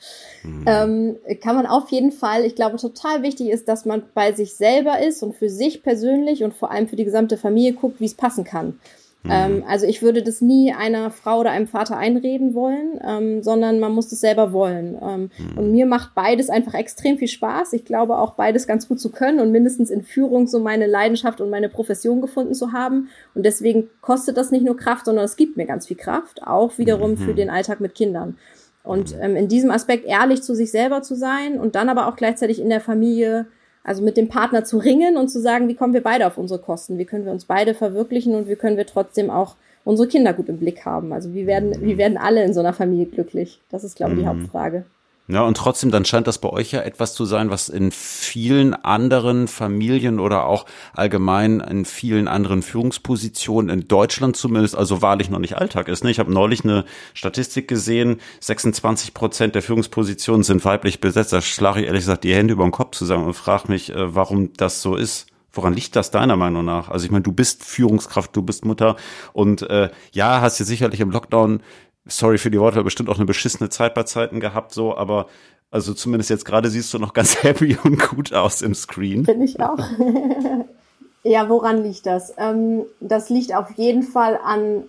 Mhm. 0.44 0.66
Ähm, 0.66 1.40
kann 1.40 1.56
man 1.56 1.68
auf 1.68 1.90
jeden 1.92 2.12
Fall, 2.12 2.44
ich 2.46 2.56
glaube, 2.56 2.78
total 2.78 3.22
wichtig 3.22 3.50
ist, 3.50 3.68
dass 3.68 3.86
man 3.86 4.04
bei 4.16 4.34
sich 4.34 4.56
selber 4.56 5.00
ist 5.00 5.22
und 5.22 5.36
für 5.36 5.50
sich 5.50 5.84
persönlich 5.84 6.44
und 6.44 6.56
vor 6.56 6.72
allem 6.72 6.88
für 6.88 6.96
die 6.96 7.06
gesamte 7.06 7.38
Familie 7.38 7.74
guckt, 7.74 8.00
wie 8.00 8.06
es 8.06 8.16
passen 8.16 8.44
kann. 8.44 8.80
Mhm. 9.26 9.32
Ähm, 9.32 9.64
also 9.68 9.86
ich 9.88 10.02
würde 10.02 10.22
das 10.22 10.42
nie 10.42 10.72
einer 10.72 11.10
Frau 11.10 11.40
oder 11.40 11.52
einem 11.52 11.68
Vater 11.68 11.98
einreden 11.98 12.54
wollen, 12.54 13.00
ähm, 13.04 13.44
sondern 13.44 13.80
man 13.80 13.92
muss 13.92 14.08
das 14.08 14.20
selber 14.20 14.54
wollen. 14.54 14.98
Ähm, 15.02 15.30
mhm. 15.38 15.58
Und 15.58 15.72
mir 15.72 15.86
macht 15.86 16.14
beides 16.14 16.50
einfach 16.50 16.76
extrem 16.76 17.18
viel 17.18 17.28
Spaß. 17.28 17.74
Ich 17.74 17.86
glaube 17.86 18.18
auch 18.18 18.36
beides 18.36 18.68
ganz 18.68 18.88
gut 18.88 19.00
zu 19.00 19.12
können 19.12 19.40
und 19.40 19.52
mindestens 19.52 19.90
in 19.90 20.04
Führung 20.04 20.48
so 20.48 20.60
meine 20.60 20.86
Leidenschaft 20.86 21.42
und 21.42 21.50
meine 21.50 21.70
Profession 21.70 22.22
gefunden 22.22 22.54
zu 22.54 22.72
haben. 22.72 23.10
Und 23.34 23.46
deswegen 23.46 23.90
kostet 24.02 24.38
das 24.38 24.52
nicht 24.52 24.64
nur 24.64 24.78
Kraft, 24.78 25.06
sondern 25.06 25.26
es 25.26 25.36
gibt 25.36 25.58
mir 25.58 25.66
ganz 25.66 25.88
viel 25.88 25.98
Kraft, 25.98 26.44
auch 26.44 26.78
wiederum 26.78 27.12
mhm. 27.12 27.18
für 27.18 27.34
den 27.34 27.50
Alltag 27.50 27.82
mit 27.82 27.96
Kindern. 27.96 28.38
Und 28.84 29.16
mhm. 29.16 29.22
ähm, 29.22 29.36
in 29.36 29.48
diesem 29.48 29.72
Aspekt 29.72 30.06
ehrlich 30.06 30.44
zu 30.44 30.54
sich 30.54 30.70
selber 30.70 31.02
zu 31.02 31.16
sein 31.16 31.60
und 31.60 31.76
dann 31.76 31.90
aber 31.90 32.08
auch 32.08 32.16
gleichzeitig 32.16 32.62
in 32.62 32.70
der 32.70 32.82
Familie 32.82 33.48
also 33.86 34.04
mit 34.04 34.18
dem 34.18 34.28
Partner 34.28 34.66
zu 34.66 34.78
ringen 34.78 35.16
und 35.16 35.30
zu 35.30 35.40
sagen, 35.40 35.68
wie 35.68 35.76
kommen 35.76 35.94
wir 35.94 36.02
beide 36.02 36.26
auf 36.26 36.38
unsere 36.38 36.60
Kosten? 36.60 36.98
Wie 36.98 37.06
können 37.06 37.24
wir 37.24 37.32
uns 37.32 37.46
beide 37.46 37.76
verwirklichen 37.76 38.34
und 38.34 38.50
wie 38.50 38.56
können 38.56 38.78
wir 38.78 38.88
trotzdem 38.88 39.30
auch 39.30 39.56
unsere 39.84 40.08
Kinder 40.08 40.34
gut 40.34 40.50
im 40.50 40.58
Blick 40.58 40.86
haben? 40.86 41.14
Also 41.14 41.34
wie 41.36 41.46
werden, 41.46 41.76
wie 41.82 41.98
werden 41.98 42.18
alle 42.18 42.44
in 42.44 42.54
so 42.54 42.62
einer 42.62 42.74
Familie 42.74 43.06
glücklich? 43.06 43.62
Das 43.70 43.84
ist, 43.84 43.96
glaube 43.96 44.14
ich, 44.14 44.20
die 44.20 44.26
mhm. 44.26 44.30
Hauptfrage. 44.30 44.86
Ja, 45.28 45.42
und 45.42 45.58
trotzdem, 45.58 45.90
dann 45.90 46.06
scheint 46.06 46.28
das 46.28 46.38
bei 46.38 46.50
euch 46.50 46.72
ja 46.72 46.82
etwas 46.82 47.16
zu 47.16 47.26
sein, 47.26 47.50
was 47.50 47.68
in 47.68 47.92
vielen 47.92 48.76
anderen 48.76 49.48
Familien 49.48 50.20
oder 50.20 50.46
auch 50.46 50.68
allgemein 50.94 51.62
in 51.62 51.86
vielen 51.86 52.28
anderen 52.28 52.62
Führungspositionen 52.62 53.70
in 53.72 53.88
Deutschland 53.88 54.38
zumindest, 54.38 54.76
also 54.76 55.02
wahrlich 55.02 55.32
noch 55.32 55.40
nicht 55.40 55.58
Alltag 55.58 55.88
ist. 55.88 56.04
Ne? 56.04 56.12
Ich 56.12 56.20
habe 56.20 56.32
neulich 56.32 56.64
eine 56.64 56.86
Statistik 57.16 57.68
gesehen, 57.68 58.22
26 58.40 59.16
Prozent 59.16 59.56
der 59.56 59.64
Führungspositionen 59.64 60.44
sind 60.44 60.64
weiblich 60.64 61.02
besetzt. 61.02 61.34
Da 61.34 61.42
schlage 61.42 61.80
ich 61.82 61.88
ehrlich 61.88 62.02
gesagt 62.02 62.24
die 62.24 62.36
Hände 62.36 62.54
über 62.54 62.64
den 62.64 62.72
Kopf 62.72 62.96
zusammen 62.96 63.26
und 63.26 63.34
frage 63.34 63.70
mich, 63.70 63.92
äh, 63.92 64.14
warum 64.14 64.54
das 64.54 64.84
so 64.84 64.96
ist. 64.96 65.26
Woran 65.52 65.74
liegt 65.74 65.96
das 65.96 66.12
deiner 66.12 66.36
Meinung 66.36 66.66
nach? 66.66 66.90
Also 66.90 67.06
ich 67.06 67.12
meine, 67.12 67.24
du 67.24 67.32
bist 67.32 67.64
Führungskraft, 67.64 68.36
du 68.36 68.42
bist 68.42 68.66
Mutter 68.66 68.98
und 69.34 69.64
äh, 69.64 69.90
ja, 70.12 70.42
hast 70.42 70.60
ja 70.60 70.66
sicherlich 70.66 71.00
im 71.00 71.12
Lockdown 71.12 71.62
sorry 72.06 72.38
für 72.38 72.52
die 72.52 72.60
Worte, 72.60 72.84
bestimmt 72.84 73.10
auch 73.10 73.18
eine 73.18 73.26
beschissene 73.26 73.70
Zeit 73.70 73.94
bei 73.94 74.04
Zeiten 74.04 74.40
gehabt, 74.40 74.72
so, 74.72 74.96
aber 74.96 75.28
also 75.72 75.94
zumindest 75.94 76.30
jetzt 76.30 76.46
gerade 76.46 76.70
siehst 76.70 76.94
du 76.94 77.00
noch 77.00 77.14
ganz 77.14 77.44
happy 77.44 77.78
und 77.84 78.00
gut 78.10 78.34
aus 78.34 78.62
im 78.62 78.76
Screen. 78.76 79.24
Bin 79.24 79.42
ich 79.42 79.60
auch. 79.60 79.78
ja, 81.24 81.50
woran 81.50 81.84
liegt 81.84 82.06
das? 82.06 82.34
Ähm, 82.38 82.86
das 83.00 83.30
liegt 83.30 83.54
auf 83.56 83.72
jeden 83.78 84.04
Fall 84.04 84.40
an 84.44 84.84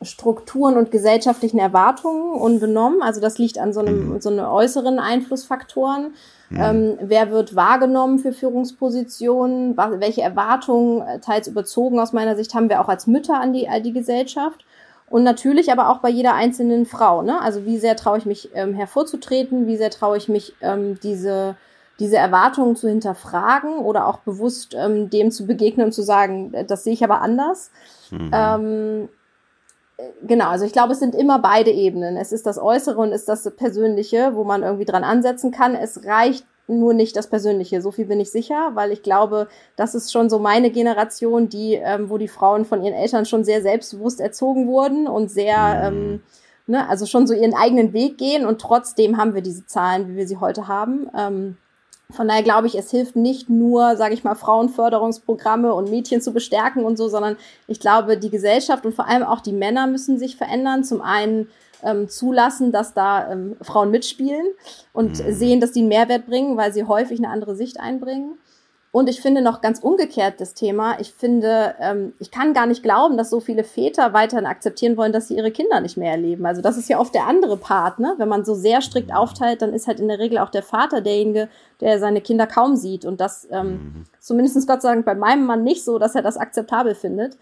Strukturen 0.00 0.76
und 0.76 0.92
gesellschaftlichen 0.92 1.58
Erwartungen 1.58 2.40
unbenommen. 2.40 3.02
Also 3.02 3.20
das 3.20 3.38
liegt 3.38 3.58
an 3.58 3.72
so 3.72 3.80
einem, 3.80 4.10
mhm. 4.10 4.20
so 4.20 4.30
einem 4.30 4.44
äußeren 4.44 5.00
Einflussfaktoren. 5.00 6.14
Mhm. 6.50 6.60
Ähm, 6.60 6.98
wer 7.02 7.32
wird 7.32 7.56
wahrgenommen 7.56 8.20
für 8.20 8.32
Führungspositionen? 8.32 9.76
welche 9.76 10.22
Erwartungen, 10.22 11.02
äh, 11.02 11.18
teils 11.18 11.48
überzogen 11.48 11.98
aus 11.98 12.12
meiner 12.12 12.36
Sicht, 12.36 12.54
haben 12.54 12.68
wir 12.68 12.80
auch 12.80 12.88
als 12.88 13.08
Mütter 13.08 13.40
an 13.40 13.52
die, 13.52 13.68
an 13.68 13.82
die 13.82 13.92
Gesellschaft? 13.92 14.64
Und 15.10 15.22
natürlich 15.22 15.72
aber 15.72 15.88
auch 15.88 15.98
bei 15.98 16.10
jeder 16.10 16.34
einzelnen 16.34 16.84
Frau. 16.84 17.22
Ne? 17.22 17.40
Also 17.40 17.64
wie 17.64 17.78
sehr 17.78 17.96
traue 17.96 18.18
ich 18.18 18.26
mich 18.26 18.50
ähm, 18.54 18.74
hervorzutreten, 18.74 19.66
wie 19.66 19.76
sehr 19.76 19.90
traue 19.90 20.16
ich 20.18 20.28
mich 20.28 20.54
ähm, 20.60 20.98
diese, 21.02 21.56
diese 21.98 22.16
Erwartungen 22.16 22.76
zu 22.76 22.88
hinterfragen 22.88 23.78
oder 23.78 24.06
auch 24.06 24.18
bewusst 24.18 24.74
ähm, 24.78 25.08
dem 25.08 25.30
zu 25.30 25.46
begegnen 25.46 25.86
und 25.86 25.92
zu 25.92 26.02
sagen, 26.02 26.52
äh, 26.52 26.64
das 26.64 26.84
sehe 26.84 26.92
ich 26.92 27.02
aber 27.02 27.22
anders. 27.22 27.70
Mhm. 28.10 28.30
Ähm, 28.32 29.08
äh, 29.96 30.02
genau, 30.26 30.48
also 30.48 30.66
ich 30.66 30.72
glaube, 30.72 30.92
es 30.92 30.98
sind 30.98 31.14
immer 31.14 31.38
beide 31.38 31.70
Ebenen. 31.70 32.18
Es 32.18 32.30
ist 32.32 32.46
das 32.46 32.58
Äußere 32.58 33.00
und 33.00 33.12
es 33.12 33.22
ist 33.22 33.28
das 33.28 33.50
Persönliche, 33.56 34.34
wo 34.34 34.44
man 34.44 34.62
irgendwie 34.62 34.84
dran 34.84 35.04
ansetzen 35.04 35.52
kann. 35.52 35.74
Es 35.74 36.04
reicht 36.04 36.44
nur 36.68 36.94
nicht 36.94 37.16
das 37.16 37.28
Persönliche. 37.28 37.82
So 37.82 37.90
viel 37.90 38.04
bin 38.04 38.20
ich 38.20 38.30
sicher, 38.30 38.72
weil 38.74 38.92
ich 38.92 39.02
glaube, 39.02 39.48
das 39.76 39.94
ist 39.94 40.12
schon 40.12 40.30
so 40.30 40.38
meine 40.38 40.70
Generation, 40.70 41.48
die, 41.48 41.74
ähm, 41.74 42.10
wo 42.10 42.18
die 42.18 42.28
Frauen 42.28 42.64
von 42.64 42.82
ihren 42.82 42.94
Eltern 42.94 43.24
schon 43.24 43.44
sehr 43.44 43.62
selbstbewusst 43.62 44.20
erzogen 44.20 44.66
wurden 44.66 45.06
und 45.06 45.30
sehr, 45.30 45.90
mhm. 45.90 45.96
ähm, 45.96 46.22
ne, 46.66 46.88
also 46.88 47.06
schon 47.06 47.26
so 47.26 47.34
ihren 47.34 47.54
eigenen 47.54 47.92
Weg 47.92 48.18
gehen 48.18 48.46
und 48.46 48.60
trotzdem 48.60 49.16
haben 49.16 49.34
wir 49.34 49.42
diese 49.42 49.66
Zahlen, 49.66 50.08
wie 50.08 50.16
wir 50.16 50.28
sie 50.28 50.36
heute 50.36 50.68
haben. 50.68 51.08
Ähm, 51.16 51.56
von 52.10 52.26
daher 52.26 52.42
glaube 52.42 52.66
ich, 52.66 52.74
es 52.74 52.90
hilft 52.90 53.16
nicht 53.16 53.50
nur, 53.50 53.96
sage 53.96 54.14
ich 54.14 54.24
mal, 54.24 54.34
Frauenförderungsprogramme 54.34 55.74
und 55.74 55.90
Mädchen 55.90 56.22
zu 56.22 56.32
bestärken 56.32 56.84
und 56.84 56.96
so, 56.96 57.08
sondern 57.08 57.36
ich 57.66 57.80
glaube, 57.80 58.16
die 58.16 58.30
Gesellschaft 58.30 58.86
und 58.86 58.94
vor 58.94 59.06
allem 59.06 59.22
auch 59.22 59.40
die 59.40 59.52
Männer 59.52 59.86
müssen 59.86 60.18
sich 60.18 60.36
verändern. 60.36 60.84
Zum 60.84 61.02
einen 61.02 61.48
ähm, 61.82 62.08
zulassen, 62.08 62.72
dass 62.72 62.94
da 62.94 63.30
ähm, 63.30 63.56
Frauen 63.62 63.90
mitspielen 63.90 64.46
und 64.92 65.24
mhm. 65.24 65.32
sehen, 65.32 65.60
dass 65.60 65.72
die 65.72 65.80
einen 65.80 65.88
Mehrwert 65.88 66.26
bringen, 66.26 66.56
weil 66.56 66.72
sie 66.72 66.84
häufig 66.84 67.18
eine 67.18 67.30
andere 67.30 67.54
Sicht 67.54 67.80
einbringen. 67.80 68.38
Und 68.90 69.08
ich 69.08 69.20
finde 69.20 69.42
noch 69.42 69.60
ganz 69.60 69.80
umgekehrt 69.80 70.40
das 70.40 70.54
Thema. 70.54 70.98
Ich 70.98 71.12
finde, 71.12 71.74
ähm, 71.78 72.14
ich 72.18 72.30
kann 72.30 72.54
gar 72.54 72.66
nicht 72.66 72.82
glauben, 72.82 73.18
dass 73.18 73.28
so 73.28 73.38
viele 73.38 73.62
Väter 73.62 74.14
weiterhin 74.14 74.46
akzeptieren 74.46 74.96
wollen, 74.96 75.12
dass 75.12 75.28
sie 75.28 75.36
ihre 75.36 75.50
Kinder 75.50 75.80
nicht 75.80 75.98
mehr 75.98 76.12
erleben. 76.12 76.46
Also 76.46 76.62
das 76.62 76.78
ist 76.78 76.88
ja 76.88 76.98
oft 76.98 77.14
der 77.14 77.26
andere 77.26 77.58
Part, 77.58 77.98
ne? 77.98 78.14
Wenn 78.16 78.30
man 78.30 78.46
so 78.46 78.54
sehr 78.54 78.80
strikt 78.80 79.12
aufteilt, 79.12 79.60
dann 79.60 79.74
ist 79.74 79.86
halt 79.86 80.00
in 80.00 80.08
der 80.08 80.18
Regel 80.18 80.38
auch 80.38 80.48
der 80.48 80.62
Vater 80.62 81.02
derjenige, 81.02 81.50
der 81.82 81.98
seine 81.98 82.22
Kinder 82.22 82.46
kaum 82.46 82.76
sieht. 82.76 83.04
Und 83.04 83.20
das 83.20 83.46
ähm, 83.50 83.70
mhm. 83.70 84.04
zumindest 84.20 84.66
Gott 84.66 84.80
sei 84.80 84.94
Dank 84.94 85.04
bei 85.04 85.14
meinem 85.14 85.44
Mann 85.44 85.64
nicht 85.64 85.84
so, 85.84 85.98
dass 85.98 86.14
er 86.14 86.22
das 86.22 86.38
akzeptabel 86.38 86.94
findet. 86.94 87.36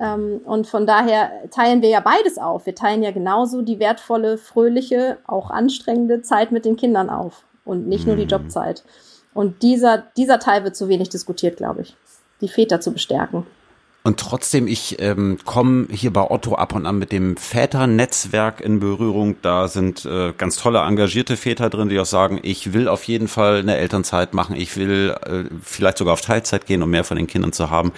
Ähm, 0.00 0.40
und 0.44 0.66
von 0.66 0.86
daher 0.86 1.30
teilen 1.50 1.82
wir 1.82 1.88
ja 1.88 2.00
beides 2.00 2.38
auf. 2.38 2.66
Wir 2.66 2.74
teilen 2.74 3.02
ja 3.02 3.10
genauso 3.10 3.62
die 3.62 3.78
wertvolle, 3.78 4.38
fröhliche, 4.38 5.18
auch 5.26 5.50
anstrengende 5.50 6.22
Zeit 6.22 6.52
mit 6.52 6.64
den 6.64 6.76
Kindern 6.76 7.10
auf 7.10 7.44
und 7.64 7.88
nicht 7.88 8.06
nur 8.06 8.16
die 8.16 8.24
mhm. 8.24 8.30
Jobzeit. 8.30 8.84
Und 9.34 9.62
dieser, 9.62 10.04
dieser 10.16 10.38
Teil 10.38 10.64
wird 10.64 10.76
zu 10.76 10.88
wenig 10.88 11.08
diskutiert, 11.10 11.56
glaube 11.56 11.82
ich. 11.82 11.96
Die 12.40 12.48
Väter 12.48 12.80
zu 12.80 12.92
bestärken. 12.92 13.46
Und 14.04 14.20
trotzdem, 14.20 14.68
ich 14.68 15.02
ähm, 15.02 15.38
komme 15.44 15.88
hier 15.90 16.12
bei 16.12 16.30
Otto 16.30 16.54
ab 16.54 16.74
und 16.74 16.86
an 16.86 16.98
mit 16.98 17.12
dem 17.12 17.36
Väternetzwerk 17.36 18.60
in 18.60 18.80
Berührung. 18.80 19.36
Da 19.42 19.68
sind 19.68 20.06
äh, 20.06 20.32
ganz 20.32 20.56
tolle, 20.56 20.78
engagierte 20.78 21.36
Väter 21.36 21.68
drin, 21.68 21.88
die 21.88 21.98
auch 21.98 22.06
sagen, 22.06 22.38
ich 22.42 22.72
will 22.72 22.88
auf 22.88 23.04
jeden 23.04 23.28
Fall 23.28 23.58
eine 23.58 23.76
Elternzeit 23.76 24.32
machen, 24.34 24.56
ich 24.56 24.76
will 24.76 25.14
äh, 25.26 25.44
vielleicht 25.62 25.98
sogar 25.98 26.14
auf 26.14 26.20
Teilzeit 26.20 26.64
gehen, 26.64 26.82
um 26.82 26.90
mehr 26.90 27.04
von 27.04 27.16
den 27.16 27.26
Kindern 27.26 27.52
zu 27.52 27.70
haben 27.70 27.92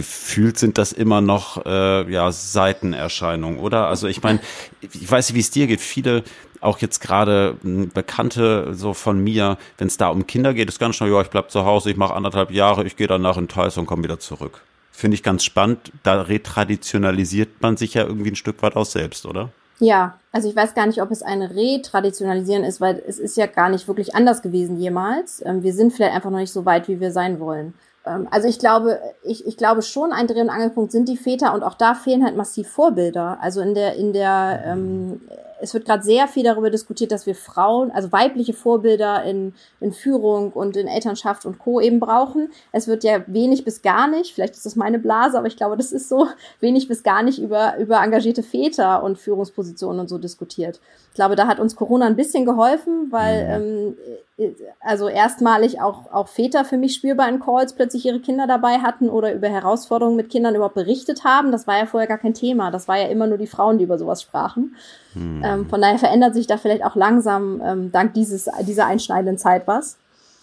gefühlt 0.00 0.58
sind 0.58 0.78
das 0.78 0.92
immer 0.92 1.20
noch 1.20 1.66
äh, 1.66 2.10
ja 2.10 2.32
Seitenerscheinungen, 2.32 3.58
oder? 3.58 3.86
Also 3.86 4.08
ich 4.08 4.22
meine, 4.22 4.40
ich 4.80 5.10
weiß 5.10 5.28
nicht, 5.28 5.36
wie 5.36 5.40
es 5.40 5.50
dir 5.50 5.66
geht. 5.66 5.82
Viele 5.82 6.24
auch 6.62 6.78
jetzt 6.78 7.00
gerade 7.00 7.56
hm, 7.62 7.90
Bekannte 7.90 8.72
so 8.72 8.94
von 8.94 9.22
mir, 9.22 9.58
wenn 9.76 9.88
es 9.88 9.98
da 9.98 10.08
um 10.08 10.26
Kinder 10.26 10.54
geht, 10.54 10.70
ist 10.70 10.78
ganz 10.78 10.96
schnell, 10.96 11.10
ja, 11.10 11.20
ich 11.20 11.28
bleib 11.28 11.50
zu 11.50 11.66
Hause, 11.66 11.90
ich 11.90 11.98
mache 11.98 12.14
anderthalb 12.14 12.50
Jahre, 12.50 12.84
ich 12.84 12.96
gehe 12.96 13.06
danach 13.06 13.36
in 13.36 13.46
Teils 13.46 13.76
und 13.76 13.84
komme 13.84 14.02
wieder 14.02 14.18
zurück. 14.18 14.62
Finde 14.90 15.16
ich 15.16 15.22
ganz 15.22 15.44
spannend. 15.44 15.92
Da 16.02 16.22
retraditionalisiert 16.22 17.60
man 17.60 17.76
sich 17.76 17.92
ja 17.92 18.04
irgendwie 18.04 18.30
ein 18.30 18.36
Stück 18.36 18.62
weit 18.62 18.76
aus 18.76 18.92
selbst, 18.92 19.26
oder? 19.26 19.50
Ja, 19.80 20.18
also 20.32 20.48
ich 20.48 20.56
weiß 20.56 20.74
gar 20.74 20.86
nicht, 20.86 21.02
ob 21.02 21.10
es 21.10 21.22
ein 21.22 21.42
Retraditionalisieren 21.42 22.64
ist, 22.64 22.80
weil 22.80 23.02
es 23.06 23.18
ist 23.18 23.36
ja 23.36 23.46
gar 23.46 23.68
nicht 23.68 23.86
wirklich 23.86 24.14
anders 24.14 24.40
gewesen 24.40 24.78
jemals. 24.80 25.42
Ähm, 25.44 25.62
wir 25.62 25.74
sind 25.74 25.92
vielleicht 25.92 26.14
einfach 26.14 26.30
noch 26.30 26.38
nicht 26.38 26.52
so 26.52 26.64
weit, 26.64 26.88
wie 26.88 27.00
wir 27.00 27.12
sein 27.12 27.38
wollen. 27.38 27.74
Ähm, 28.06 28.28
also 28.30 28.48
ich 28.48 28.58
glaube, 28.58 29.00
ich, 29.22 29.46
ich 29.46 29.56
glaube 29.56 29.82
schon, 29.82 30.12
ein 30.12 30.26
Dreh- 30.26 30.40
und 30.40 30.50
Angelpunkt 30.50 30.92
sind 30.92 31.08
die 31.08 31.16
Väter 31.16 31.54
und 31.54 31.62
auch 31.62 31.74
da 31.74 31.94
fehlen 31.94 32.24
halt 32.24 32.36
massiv 32.36 32.68
Vorbilder. 32.68 33.38
Also 33.40 33.60
in 33.60 33.74
der, 33.74 33.94
in 33.96 34.12
der, 34.12 34.62
ähm, 34.66 35.20
es 35.60 35.74
wird 35.74 35.84
gerade 35.84 36.02
sehr 36.02 36.28
viel 36.28 36.44
darüber 36.44 36.70
diskutiert, 36.70 37.12
dass 37.12 37.26
wir 37.26 37.34
Frauen, 37.34 37.90
also 37.90 38.12
weibliche 38.12 38.52
Vorbilder 38.52 39.24
in, 39.24 39.54
in 39.80 39.92
Führung 39.92 40.52
und 40.52 40.76
in 40.76 40.86
Elternschaft 40.86 41.44
und 41.44 41.58
Co. 41.58 41.80
eben 41.80 42.00
brauchen. 42.00 42.50
Es 42.72 42.88
wird 42.88 43.04
ja 43.04 43.22
wenig 43.26 43.64
bis 43.64 43.82
gar 43.82 44.08
nicht, 44.08 44.34
vielleicht 44.34 44.54
ist 44.54 44.66
das 44.66 44.76
meine 44.76 44.98
Blase, 44.98 45.38
aber 45.38 45.46
ich 45.46 45.56
glaube, 45.56 45.76
das 45.76 45.92
ist 45.92 46.08
so, 46.08 46.28
wenig 46.60 46.88
bis 46.88 47.02
gar 47.02 47.22
nicht 47.22 47.38
über, 47.38 47.76
über 47.78 48.02
engagierte 48.02 48.42
Väter 48.42 49.02
und 49.02 49.18
Führungspositionen 49.18 50.00
und 50.00 50.08
so 50.08 50.18
diskutiert. 50.18 50.80
Ich 51.10 51.14
glaube, 51.14 51.36
da 51.36 51.46
hat 51.46 51.60
uns 51.60 51.76
Corona 51.76 52.06
ein 52.06 52.16
bisschen 52.16 52.44
geholfen, 52.44 53.08
weil 53.10 53.60
mhm. 53.60 53.96
ähm, 54.38 54.56
also 54.80 55.08
erstmalig 55.08 55.80
auch, 55.80 56.10
auch 56.12 56.28
Väter 56.28 56.64
für 56.64 56.78
mich 56.78 56.94
spürbar 56.94 57.28
in 57.28 57.40
Calls 57.40 57.74
plötzlich 57.74 58.06
ihre 58.06 58.20
Kinder 58.20 58.46
dabei 58.46 58.78
hatten 58.78 59.10
oder 59.10 59.34
über 59.34 59.48
Herausforderungen 59.48 60.16
mit 60.16 60.30
Kindern 60.30 60.54
überhaupt 60.54 60.74
berichtet 60.74 61.24
haben. 61.24 61.52
Das 61.52 61.66
war 61.66 61.78
ja 61.78 61.86
vorher 61.86 62.08
gar 62.08 62.18
kein 62.18 62.34
Thema. 62.34 62.70
Das 62.70 62.88
war 62.88 62.98
ja 62.98 63.08
immer 63.08 63.26
nur 63.26 63.38
die 63.38 63.46
Frauen, 63.46 63.78
die 63.78 63.84
über 63.84 63.98
sowas 63.98 64.22
sprachen. 64.22 64.76
Mhm. 65.14 65.42
Ähm, 65.50 65.68
von 65.68 65.80
daher 65.80 65.98
verändert 65.98 66.34
sich 66.34 66.46
da 66.46 66.56
vielleicht 66.56 66.84
auch 66.84 66.96
langsam 66.96 67.60
ähm, 67.64 67.92
dank 67.92 68.14
dieses, 68.14 68.48
dieser 68.62 68.86
einschneidenden 68.86 69.38
Zeit 69.38 69.66
was. 69.66 69.96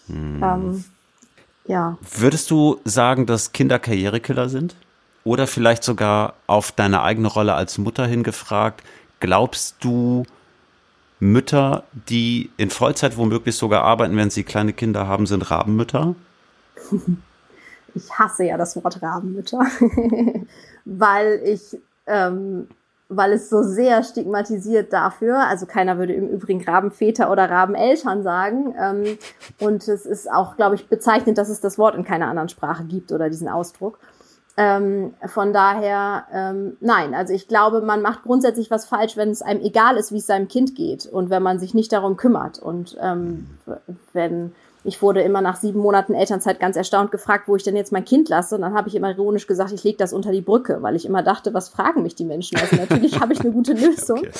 Mhm. 0.08 0.42
Ähm, 0.42 0.84
ja. 1.66 1.98
Würdest 2.16 2.50
du 2.50 2.80
sagen, 2.84 3.26
dass 3.26 3.52
Kinder 3.52 3.78
Karrierekiller 3.78 4.48
sind? 4.48 4.74
Oder 5.24 5.46
vielleicht 5.46 5.84
sogar 5.84 6.34
auf 6.46 6.72
deine 6.72 7.02
eigene 7.02 7.28
Rolle 7.28 7.54
als 7.54 7.76
Mutter 7.76 8.06
hingefragt, 8.06 8.82
glaubst 9.20 9.76
du, 9.80 10.24
Mütter, 11.20 11.84
die 12.08 12.50
in 12.56 12.70
Vollzeit 12.70 13.16
womöglich 13.16 13.56
sogar 13.56 13.82
arbeiten, 13.82 14.16
wenn 14.16 14.30
sie 14.30 14.44
kleine 14.44 14.72
Kinder 14.72 15.08
haben, 15.08 15.26
sind 15.26 15.50
Rabenmütter? 15.50 16.14
Ich 17.94 18.10
hasse 18.12 18.44
ja 18.44 18.56
das 18.56 18.76
Wort 18.76 19.02
Rabenmütter, 19.02 19.60
weil 20.84 21.40
ich 21.44 21.76
ähm, 22.06 22.68
weil 23.08 23.32
es 23.32 23.48
so 23.48 23.62
sehr 23.62 24.02
stigmatisiert 24.02 24.92
dafür. 24.92 25.46
Also 25.48 25.66
keiner 25.66 25.98
würde 25.98 26.12
im 26.12 26.28
Übrigen 26.28 26.62
Rabenväter 26.62 27.30
oder 27.30 27.50
Rabeneltern 27.50 28.22
sagen. 28.22 28.74
Ähm, 28.78 29.18
und 29.60 29.88
es 29.88 30.04
ist 30.04 30.30
auch, 30.30 30.56
glaube 30.56 30.74
ich, 30.74 30.88
bezeichnend, 30.88 31.38
dass 31.38 31.48
es 31.48 31.60
das 31.60 31.78
Wort 31.78 31.94
in 31.94 32.04
keiner 32.04 32.28
anderen 32.28 32.48
Sprache 32.48 32.84
gibt 32.84 33.10
oder 33.12 33.30
diesen 33.30 33.48
Ausdruck. 33.48 33.98
Ähm, 34.58 35.14
von 35.24 35.52
daher, 35.52 36.24
ähm, 36.32 36.76
nein, 36.80 37.14
also 37.14 37.32
ich 37.32 37.46
glaube, 37.46 37.80
man 37.80 38.02
macht 38.02 38.24
grundsätzlich 38.24 38.72
was 38.72 38.86
falsch, 38.86 39.16
wenn 39.16 39.30
es 39.30 39.40
einem 39.40 39.60
egal 39.60 39.96
ist, 39.96 40.10
wie 40.10 40.18
es 40.18 40.26
seinem 40.26 40.48
Kind 40.48 40.74
geht 40.74 41.06
und 41.06 41.30
wenn 41.30 41.44
man 41.44 41.60
sich 41.60 41.74
nicht 41.74 41.92
darum 41.92 42.16
kümmert. 42.16 42.58
Und 42.58 42.98
ähm, 43.00 43.46
wenn 44.12 44.52
ich 44.88 45.02
wurde 45.02 45.20
immer 45.20 45.42
nach 45.42 45.56
sieben 45.56 45.80
Monaten 45.80 46.14
Elternzeit 46.14 46.58
ganz 46.58 46.74
erstaunt 46.76 47.12
gefragt, 47.12 47.46
wo 47.46 47.56
ich 47.56 47.62
denn 47.62 47.76
jetzt 47.76 47.92
mein 47.92 48.06
Kind 48.06 48.30
lasse. 48.30 48.54
Und 48.54 48.62
dann 48.62 48.74
habe 48.74 48.88
ich 48.88 48.94
immer 48.94 49.10
ironisch 49.10 49.46
gesagt, 49.46 49.70
ich 49.72 49.84
lege 49.84 49.98
das 49.98 50.14
unter 50.14 50.32
die 50.32 50.40
Brücke, 50.40 50.82
weil 50.82 50.96
ich 50.96 51.04
immer 51.04 51.22
dachte, 51.22 51.52
was 51.52 51.68
fragen 51.68 52.02
mich 52.02 52.14
die 52.14 52.24
Menschen? 52.24 52.58
Also 52.58 52.76
natürlich 52.76 53.20
habe 53.20 53.34
ich 53.34 53.40
eine 53.40 53.52
gute 53.52 53.72
Lösung. 53.74 54.20
Okay. 54.20 54.30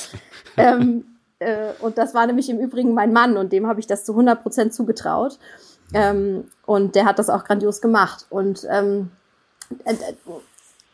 Ähm, 0.57 1.05
äh, 1.39 1.73
und 1.81 1.99
das 1.99 2.15
war 2.15 2.27
nämlich 2.27 2.49
im 2.49 2.59
Übrigen 2.59 2.95
mein 2.95 3.13
Mann 3.13 3.37
und 3.37 3.53
dem 3.53 3.67
habe 3.67 3.79
ich 3.79 3.87
das 3.87 4.05
zu 4.05 4.13
100 4.13 4.43
Prozent 4.43 4.73
zugetraut. 4.73 5.39
Ähm, 5.93 6.45
und 6.65 6.95
der 6.95 7.05
hat 7.05 7.19
das 7.19 7.29
auch 7.29 7.45
grandios 7.45 7.83
gemacht. 7.83 8.27
Und 8.31 8.67
ähm, 8.71 9.11
äh, 9.85 9.95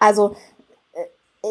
also 0.01 0.35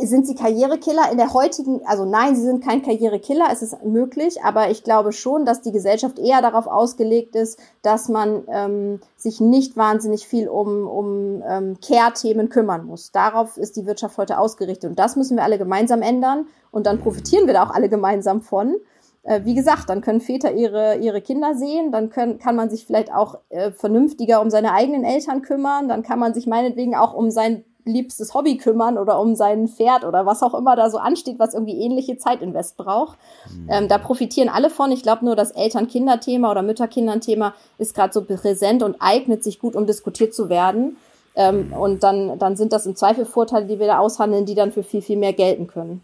sind 0.01 0.25
sie 0.25 0.35
Karrierekiller 0.35 1.11
in 1.11 1.17
der 1.17 1.33
heutigen, 1.33 1.81
also 1.85 2.05
nein, 2.05 2.35
sie 2.35 2.41
sind 2.41 2.63
kein 2.63 2.81
Karrierekiller, 2.81 3.47
es 3.51 3.61
ist 3.61 3.83
möglich, 3.83 4.43
aber 4.43 4.69
ich 4.69 4.83
glaube 4.83 5.11
schon, 5.11 5.45
dass 5.45 5.61
die 5.61 5.71
Gesellschaft 5.71 6.19
eher 6.19 6.41
darauf 6.41 6.67
ausgelegt 6.67 7.35
ist, 7.35 7.59
dass 7.81 8.09
man 8.09 8.43
ähm, 8.47 8.99
sich 9.15 9.39
nicht 9.39 9.77
wahnsinnig 9.77 10.27
viel 10.27 10.47
um, 10.47 10.87
um 10.87 11.43
ähm, 11.47 11.77
Care-Themen 11.85 12.49
kümmern 12.49 12.85
muss. 12.85 13.11
Darauf 13.11 13.57
ist 13.57 13.75
die 13.75 13.85
Wirtschaft 13.85 14.17
heute 14.17 14.39
ausgerichtet 14.39 14.89
und 14.89 14.99
das 14.99 15.15
müssen 15.15 15.37
wir 15.37 15.43
alle 15.43 15.57
gemeinsam 15.57 16.01
ändern 16.01 16.47
und 16.71 16.85
dann 16.87 16.99
profitieren 16.99 17.45
wir 17.45 17.53
da 17.53 17.63
auch 17.63 17.73
alle 17.73 17.89
gemeinsam 17.89 18.41
von. 18.41 18.75
Äh, 19.23 19.41
wie 19.45 19.53
gesagt, 19.53 19.89
dann 19.89 20.01
können 20.01 20.21
Väter 20.21 20.53
ihre, 20.53 20.97
ihre 20.97 21.21
Kinder 21.21 21.55
sehen, 21.55 21.91
dann 21.91 22.09
können, 22.09 22.39
kann 22.39 22.55
man 22.55 22.69
sich 22.69 22.85
vielleicht 22.85 23.13
auch 23.13 23.39
äh, 23.49 23.71
vernünftiger 23.71 24.41
um 24.41 24.49
seine 24.49 24.73
eigenen 24.73 25.03
Eltern 25.03 25.41
kümmern, 25.41 25.87
dann 25.87 26.03
kann 26.03 26.19
man 26.19 26.33
sich 26.33 26.47
meinetwegen 26.47 26.95
auch 26.95 27.13
um 27.13 27.31
sein 27.31 27.63
liebstes 27.85 28.33
Hobby 28.33 28.57
kümmern 28.57 28.97
oder 28.97 29.19
um 29.19 29.35
sein 29.35 29.67
Pferd 29.67 30.05
oder 30.05 30.25
was 30.25 30.43
auch 30.43 30.53
immer 30.53 30.75
da 30.75 30.89
so 30.89 30.97
ansteht, 30.97 31.39
was 31.39 31.53
irgendwie 31.53 31.79
ähnliche 31.81 32.17
Zeitinvest 32.17 32.77
braucht. 32.77 33.17
Mhm. 33.49 33.67
Ähm, 33.69 33.87
da 33.87 33.97
profitieren 33.97 34.49
alle 34.49 34.69
von. 34.69 34.91
Ich 34.91 35.03
glaube 35.03 35.25
nur, 35.25 35.35
das 35.35 35.51
Eltern-Kinder-Thema 35.51 36.51
oder 36.51 36.61
Mütter-Kindern-Thema 36.61 37.53
ist 37.77 37.95
gerade 37.95 38.13
so 38.13 38.23
präsent 38.23 38.83
und 38.83 38.95
eignet 38.99 39.43
sich 39.43 39.59
gut, 39.59 39.75
um 39.75 39.85
diskutiert 39.85 40.33
zu 40.33 40.49
werden. 40.49 40.97
Ähm, 41.35 41.73
und 41.73 42.03
dann, 42.03 42.37
dann 42.39 42.55
sind 42.55 42.73
das 42.73 42.85
im 42.85 42.95
Zweifel 42.95 43.25
Vorteile, 43.25 43.65
die 43.65 43.79
wir 43.79 43.87
da 43.87 43.99
aushandeln, 43.99 44.45
die 44.45 44.55
dann 44.55 44.71
für 44.71 44.83
viel, 44.83 45.01
viel 45.01 45.17
mehr 45.17 45.33
gelten 45.33 45.67
können 45.67 46.01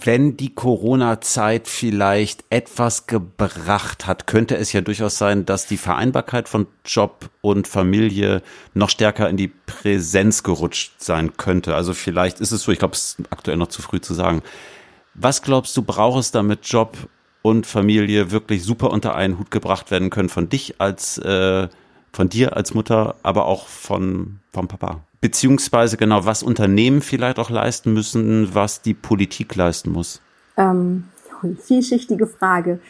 wenn 0.00 0.36
die 0.36 0.54
Corona-Zeit 0.54 1.68
vielleicht 1.68 2.44
etwas 2.50 3.06
gebracht 3.06 4.06
hat, 4.06 4.26
könnte 4.26 4.56
es 4.56 4.72
ja 4.72 4.80
durchaus 4.80 5.18
sein, 5.18 5.44
dass 5.44 5.66
die 5.66 5.76
Vereinbarkeit 5.76 6.48
von 6.48 6.66
Job 6.84 7.30
und 7.40 7.68
Familie 7.68 8.42
noch 8.74 8.88
stärker 8.88 9.28
in 9.28 9.36
die 9.36 9.48
Präsenz 9.48 10.42
gerutscht 10.42 10.94
sein 10.98 11.36
könnte. 11.36 11.74
Also 11.74 11.94
vielleicht 11.94 12.40
ist 12.40 12.52
es 12.52 12.62
so, 12.62 12.72
ich 12.72 12.78
glaube, 12.78 12.94
es 12.94 13.16
ist 13.18 13.26
aktuell 13.30 13.56
noch 13.56 13.68
zu 13.68 13.82
früh 13.82 14.00
zu 14.00 14.14
sagen. 14.14 14.42
Was 15.14 15.42
glaubst 15.42 15.76
du, 15.76 15.82
braucht 15.82 16.20
es 16.20 16.30
damit 16.30 16.66
Job 16.66 16.96
und 17.42 17.66
Familie 17.66 18.30
wirklich 18.30 18.64
super 18.64 18.90
unter 18.90 19.14
einen 19.14 19.38
Hut 19.38 19.50
gebracht 19.50 19.90
werden 19.90 20.10
können 20.10 20.30
von 20.30 20.48
dich 20.48 20.80
als, 20.80 21.18
äh, 21.18 21.68
von 22.12 22.28
dir 22.28 22.56
als 22.56 22.72
Mutter, 22.72 23.16
aber 23.22 23.46
auch 23.46 23.66
von, 23.66 24.40
vom 24.52 24.68
Papa? 24.68 25.02
Beziehungsweise 25.22 25.96
genau, 25.96 26.26
was 26.26 26.42
Unternehmen 26.42 27.00
vielleicht 27.00 27.38
auch 27.38 27.48
leisten 27.48 27.94
müssen, 27.94 28.54
was 28.54 28.82
die 28.82 28.92
Politik 28.92 29.54
leisten 29.54 29.90
muss? 29.90 30.20
Ähm, 30.58 31.04
vielschichtige 31.62 32.26
Frage. 32.26 32.80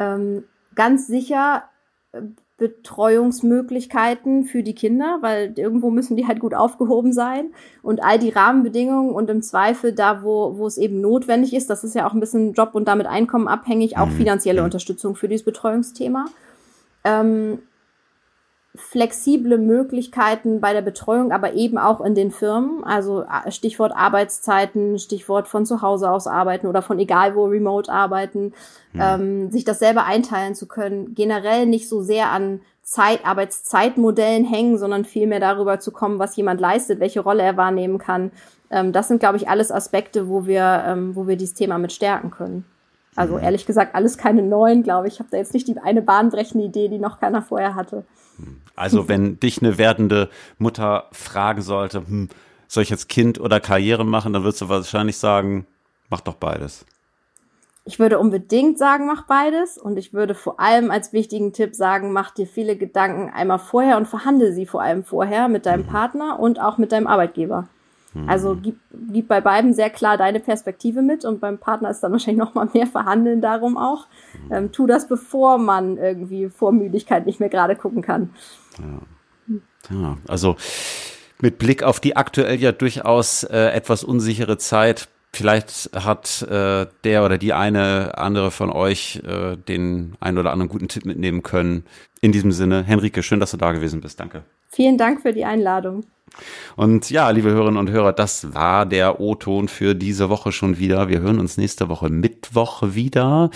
Ähm, 0.00 0.42
ganz 0.74 1.06
sicher 1.06 1.64
äh, 2.10 2.22
Betreuungsmöglichkeiten 2.56 4.44
für 4.44 4.62
die 4.62 4.74
Kinder, 4.74 5.18
weil 5.20 5.52
irgendwo 5.56 5.90
müssen 5.90 6.16
die 6.16 6.26
halt 6.26 6.40
gut 6.40 6.54
aufgehoben 6.54 7.12
sein 7.12 7.52
und 7.82 8.02
all 8.02 8.18
die 8.18 8.30
Rahmenbedingungen 8.30 9.10
und 9.10 9.28
im 9.28 9.42
Zweifel 9.42 9.92
da, 9.92 10.22
wo, 10.22 10.56
wo 10.56 10.66
es 10.66 10.78
eben 10.78 11.00
notwendig 11.00 11.54
ist, 11.54 11.68
das 11.68 11.84
ist 11.84 11.94
ja 11.94 12.06
auch 12.06 12.14
ein 12.14 12.20
bisschen 12.20 12.54
Job 12.54 12.70
und 12.74 12.86
damit 12.86 13.06
Einkommen 13.06 13.48
abhängig, 13.48 13.98
auch 13.98 14.06
mhm. 14.06 14.16
finanzielle 14.16 14.60
mhm. 14.60 14.66
Unterstützung 14.66 15.14
für 15.16 15.28
dieses 15.28 15.44
Betreuungsthema. 15.44 16.26
Ähm, 17.04 17.58
flexible 18.74 19.58
Möglichkeiten 19.58 20.60
bei 20.60 20.72
der 20.72 20.80
Betreuung, 20.80 21.30
aber 21.30 21.52
eben 21.54 21.76
auch 21.76 22.00
in 22.00 22.14
den 22.14 22.30
Firmen. 22.30 22.82
Also 22.84 23.24
Stichwort 23.48 23.92
Arbeitszeiten, 23.94 24.98
Stichwort 24.98 25.46
von 25.46 25.66
zu 25.66 25.82
Hause 25.82 26.10
aus 26.10 26.26
arbeiten 26.26 26.66
oder 26.66 26.80
von 26.80 26.98
egal 26.98 27.34
wo 27.34 27.44
remote 27.44 27.92
arbeiten, 27.92 28.54
mhm. 28.92 29.00
ähm, 29.00 29.50
sich 29.50 29.64
das 29.64 29.78
selber 29.78 30.04
einteilen 30.04 30.54
zu 30.54 30.66
können. 30.66 31.14
Generell 31.14 31.66
nicht 31.66 31.88
so 31.88 32.00
sehr 32.00 32.30
an 32.30 32.60
Zeit, 32.82 33.26
Arbeitszeitmodellen 33.26 34.44
hängen, 34.44 34.78
sondern 34.78 35.04
vielmehr 35.04 35.40
darüber 35.40 35.78
zu 35.78 35.92
kommen, 35.92 36.18
was 36.18 36.36
jemand 36.36 36.60
leistet, 36.60 36.98
welche 36.98 37.20
Rolle 37.20 37.42
er 37.42 37.56
wahrnehmen 37.58 37.98
kann. 37.98 38.32
Ähm, 38.70 38.92
das 38.92 39.08
sind, 39.08 39.20
glaube 39.20 39.36
ich, 39.36 39.48
alles 39.48 39.70
Aspekte, 39.70 40.28
wo 40.28 40.46
wir, 40.46 40.84
ähm, 40.86 41.14
wo 41.14 41.28
wir 41.28 41.36
dieses 41.36 41.54
Thema 41.54 41.78
mit 41.78 41.92
stärken 41.92 42.30
können. 42.30 42.64
Also 43.14 43.34
mhm. 43.36 43.42
ehrlich 43.42 43.66
gesagt, 43.66 43.94
alles 43.94 44.16
keine 44.16 44.42
neuen, 44.42 44.82
glaube 44.82 45.08
ich. 45.08 45.14
Ich 45.14 45.20
habe 45.20 45.28
da 45.30 45.36
jetzt 45.36 45.54
nicht 45.54 45.68
die 45.68 45.78
eine 45.78 46.02
bahnbrechende 46.02 46.64
Idee, 46.64 46.88
die 46.88 46.98
noch 46.98 47.20
keiner 47.20 47.42
vorher 47.42 47.74
hatte. 47.74 48.04
Also 48.74 49.08
wenn 49.08 49.38
dich 49.38 49.60
eine 49.60 49.76
werdende 49.78 50.30
Mutter 50.58 51.04
fragen 51.12 51.62
sollte, 51.62 51.98
hm, 51.98 52.28
soll 52.68 52.82
ich 52.82 52.90
jetzt 52.90 53.08
Kind 53.08 53.38
oder 53.38 53.60
Karriere 53.60 54.04
machen, 54.04 54.32
dann 54.32 54.44
würdest 54.44 54.62
du 54.62 54.68
wahrscheinlich 54.68 55.18
sagen, 55.18 55.66
mach 56.08 56.22
doch 56.22 56.34
beides. 56.34 56.86
Ich 57.84 57.98
würde 57.98 58.18
unbedingt 58.18 58.78
sagen, 58.78 59.06
mach 59.06 59.26
beides. 59.26 59.76
Und 59.76 59.98
ich 59.98 60.14
würde 60.14 60.34
vor 60.34 60.60
allem 60.60 60.90
als 60.90 61.12
wichtigen 61.12 61.52
Tipp 61.52 61.74
sagen, 61.74 62.12
mach 62.12 62.30
dir 62.30 62.46
viele 62.46 62.76
Gedanken 62.76 63.28
einmal 63.28 63.58
vorher 63.58 63.96
und 63.96 64.06
verhandle 64.06 64.52
sie 64.52 64.66
vor 64.66 64.82
allem 64.82 65.04
vorher 65.04 65.48
mit 65.48 65.66
deinem 65.66 65.84
mhm. 65.84 65.90
Partner 65.90 66.40
und 66.40 66.60
auch 66.60 66.78
mit 66.78 66.92
deinem 66.92 67.08
Arbeitgeber. 67.08 67.68
Also 68.26 68.54
mhm. 68.54 68.62
gib, 68.62 68.76
gib 69.12 69.28
bei 69.28 69.40
beiden 69.40 69.72
sehr 69.72 69.90
klar 69.90 70.18
deine 70.18 70.40
Perspektive 70.40 71.02
mit 71.02 71.24
und 71.24 71.40
beim 71.40 71.58
Partner 71.58 71.90
ist 71.90 72.00
dann 72.00 72.12
wahrscheinlich 72.12 72.38
noch 72.44 72.54
mal 72.54 72.68
mehr 72.74 72.86
Verhandeln 72.86 73.40
darum 73.40 73.76
auch. 73.76 74.06
Mhm. 74.34 74.52
Ähm, 74.52 74.72
tu 74.72 74.86
das, 74.86 75.08
bevor 75.08 75.58
man 75.58 75.96
irgendwie 75.96 76.48
vor 76.50 76.72
Müdigkeit 76.72 77.26
nicht 77.26 77.40
mehr 77.40 77.48
gerade 77.48 77.76
gucken 77.76 78.02
kann. 78.02 78.30
Ja. 78.78 79.56
ja, 79.94 80.18
also 80.28 80.56
mit 81.40 81.58
Blick 81.58 81.82
auf 81.82 82.00
die 82.00 82.16
aktuell 82.16 82.60
ja 82.60 82.72
durchaus 82.72 83.44
äh, 83.44 83.70
etwas 83.70 84.04
unsichere 84.04 84.58
Zeit, 84.58 85.08
vielleicht 85.32 85.90
hat 85.94 86.42
äh, 86.42 86.86
der 87.04 87.24
oder 87.24 87.38
die 87.38 87.52
eine 87.52 88.18
andere 88.18 88.50
von 88.50 88.70
euch 88.70 89.22
äh, 89.26 89.56
den 89.56 90.16
einen 90.20 90.38
oder 90.38 90.52
anderen 90.52 90.68
guten 90.68 90.88
Tipp 90.88 91.06
mitnehmen 91.06 91.42
können. 91.42 91.84
In 92.20 92.32
diesem 92.32 92.52
Sinne, 92.52 92.84
Henrike, 92.84 93.22
schön, 93.22 93.40
dass 93.40 93.50
du 93.50 93.56
da 93.56 93.72
gewesen 93.72 94.00
bist. 94.00 94.20
Danke. 94.20 94.44
Vielen 94.68 94.98
Dank 94.98 95.22
für 95.22 95.32
die 95.32 95.44
Einladung. 95.44 96.04
Und 96.76 97.10
ja, 97.10 97.30
liebe 97.30 97.50
Hörerinnen 97.50 97.78
und 97.78 97.90
Hörer, 97.90 98.12
das 98.12 98.54
war 98.54 98.86
der 98.86 99.20
O-Ton 99.20 99.68
für 99.68 99.94
diese 99.94 100.28
Woche 100.30 100.52
schon 100.52 100.78
wieder. 100.78 101.08
Wir 101.08 101.20
hören 101.20 101.38
uns 101.38 101.56
nächste 101.56 101.88
Woche 101.88 102.08
Mittwoch 102.08 102.82
wieder. 102.94 103.50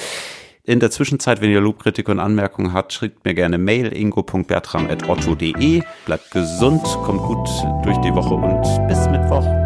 In 0.64 0.80
der 0.80 0.90
Zwischenzeit, 0.90 1.40
wenn 1.40 1.50
ihr 1.50 1.60
Lobkritik 1.60 2.08
und 2.08 2.18
Anmerkungen 2.18 2.72
habt, 2.72 2.92
schickt 2.92 3.24
mir 3.24 3.34
gerne 3.34 3.56
Mail 3.56 3.92
ingo.bertram.otto.de. 3.96 5.82
Bleibt 6.06 6.30
gesund, 6.32 6.82
kommt 7.04 7.22
gut 7.22 7.48
durch 7.84 7.98
die 7.98 8.12
Woche 8.12 8.34
und 8.34 8.88
bis 8.88 9.08
Mittwoch. 9.08 9.65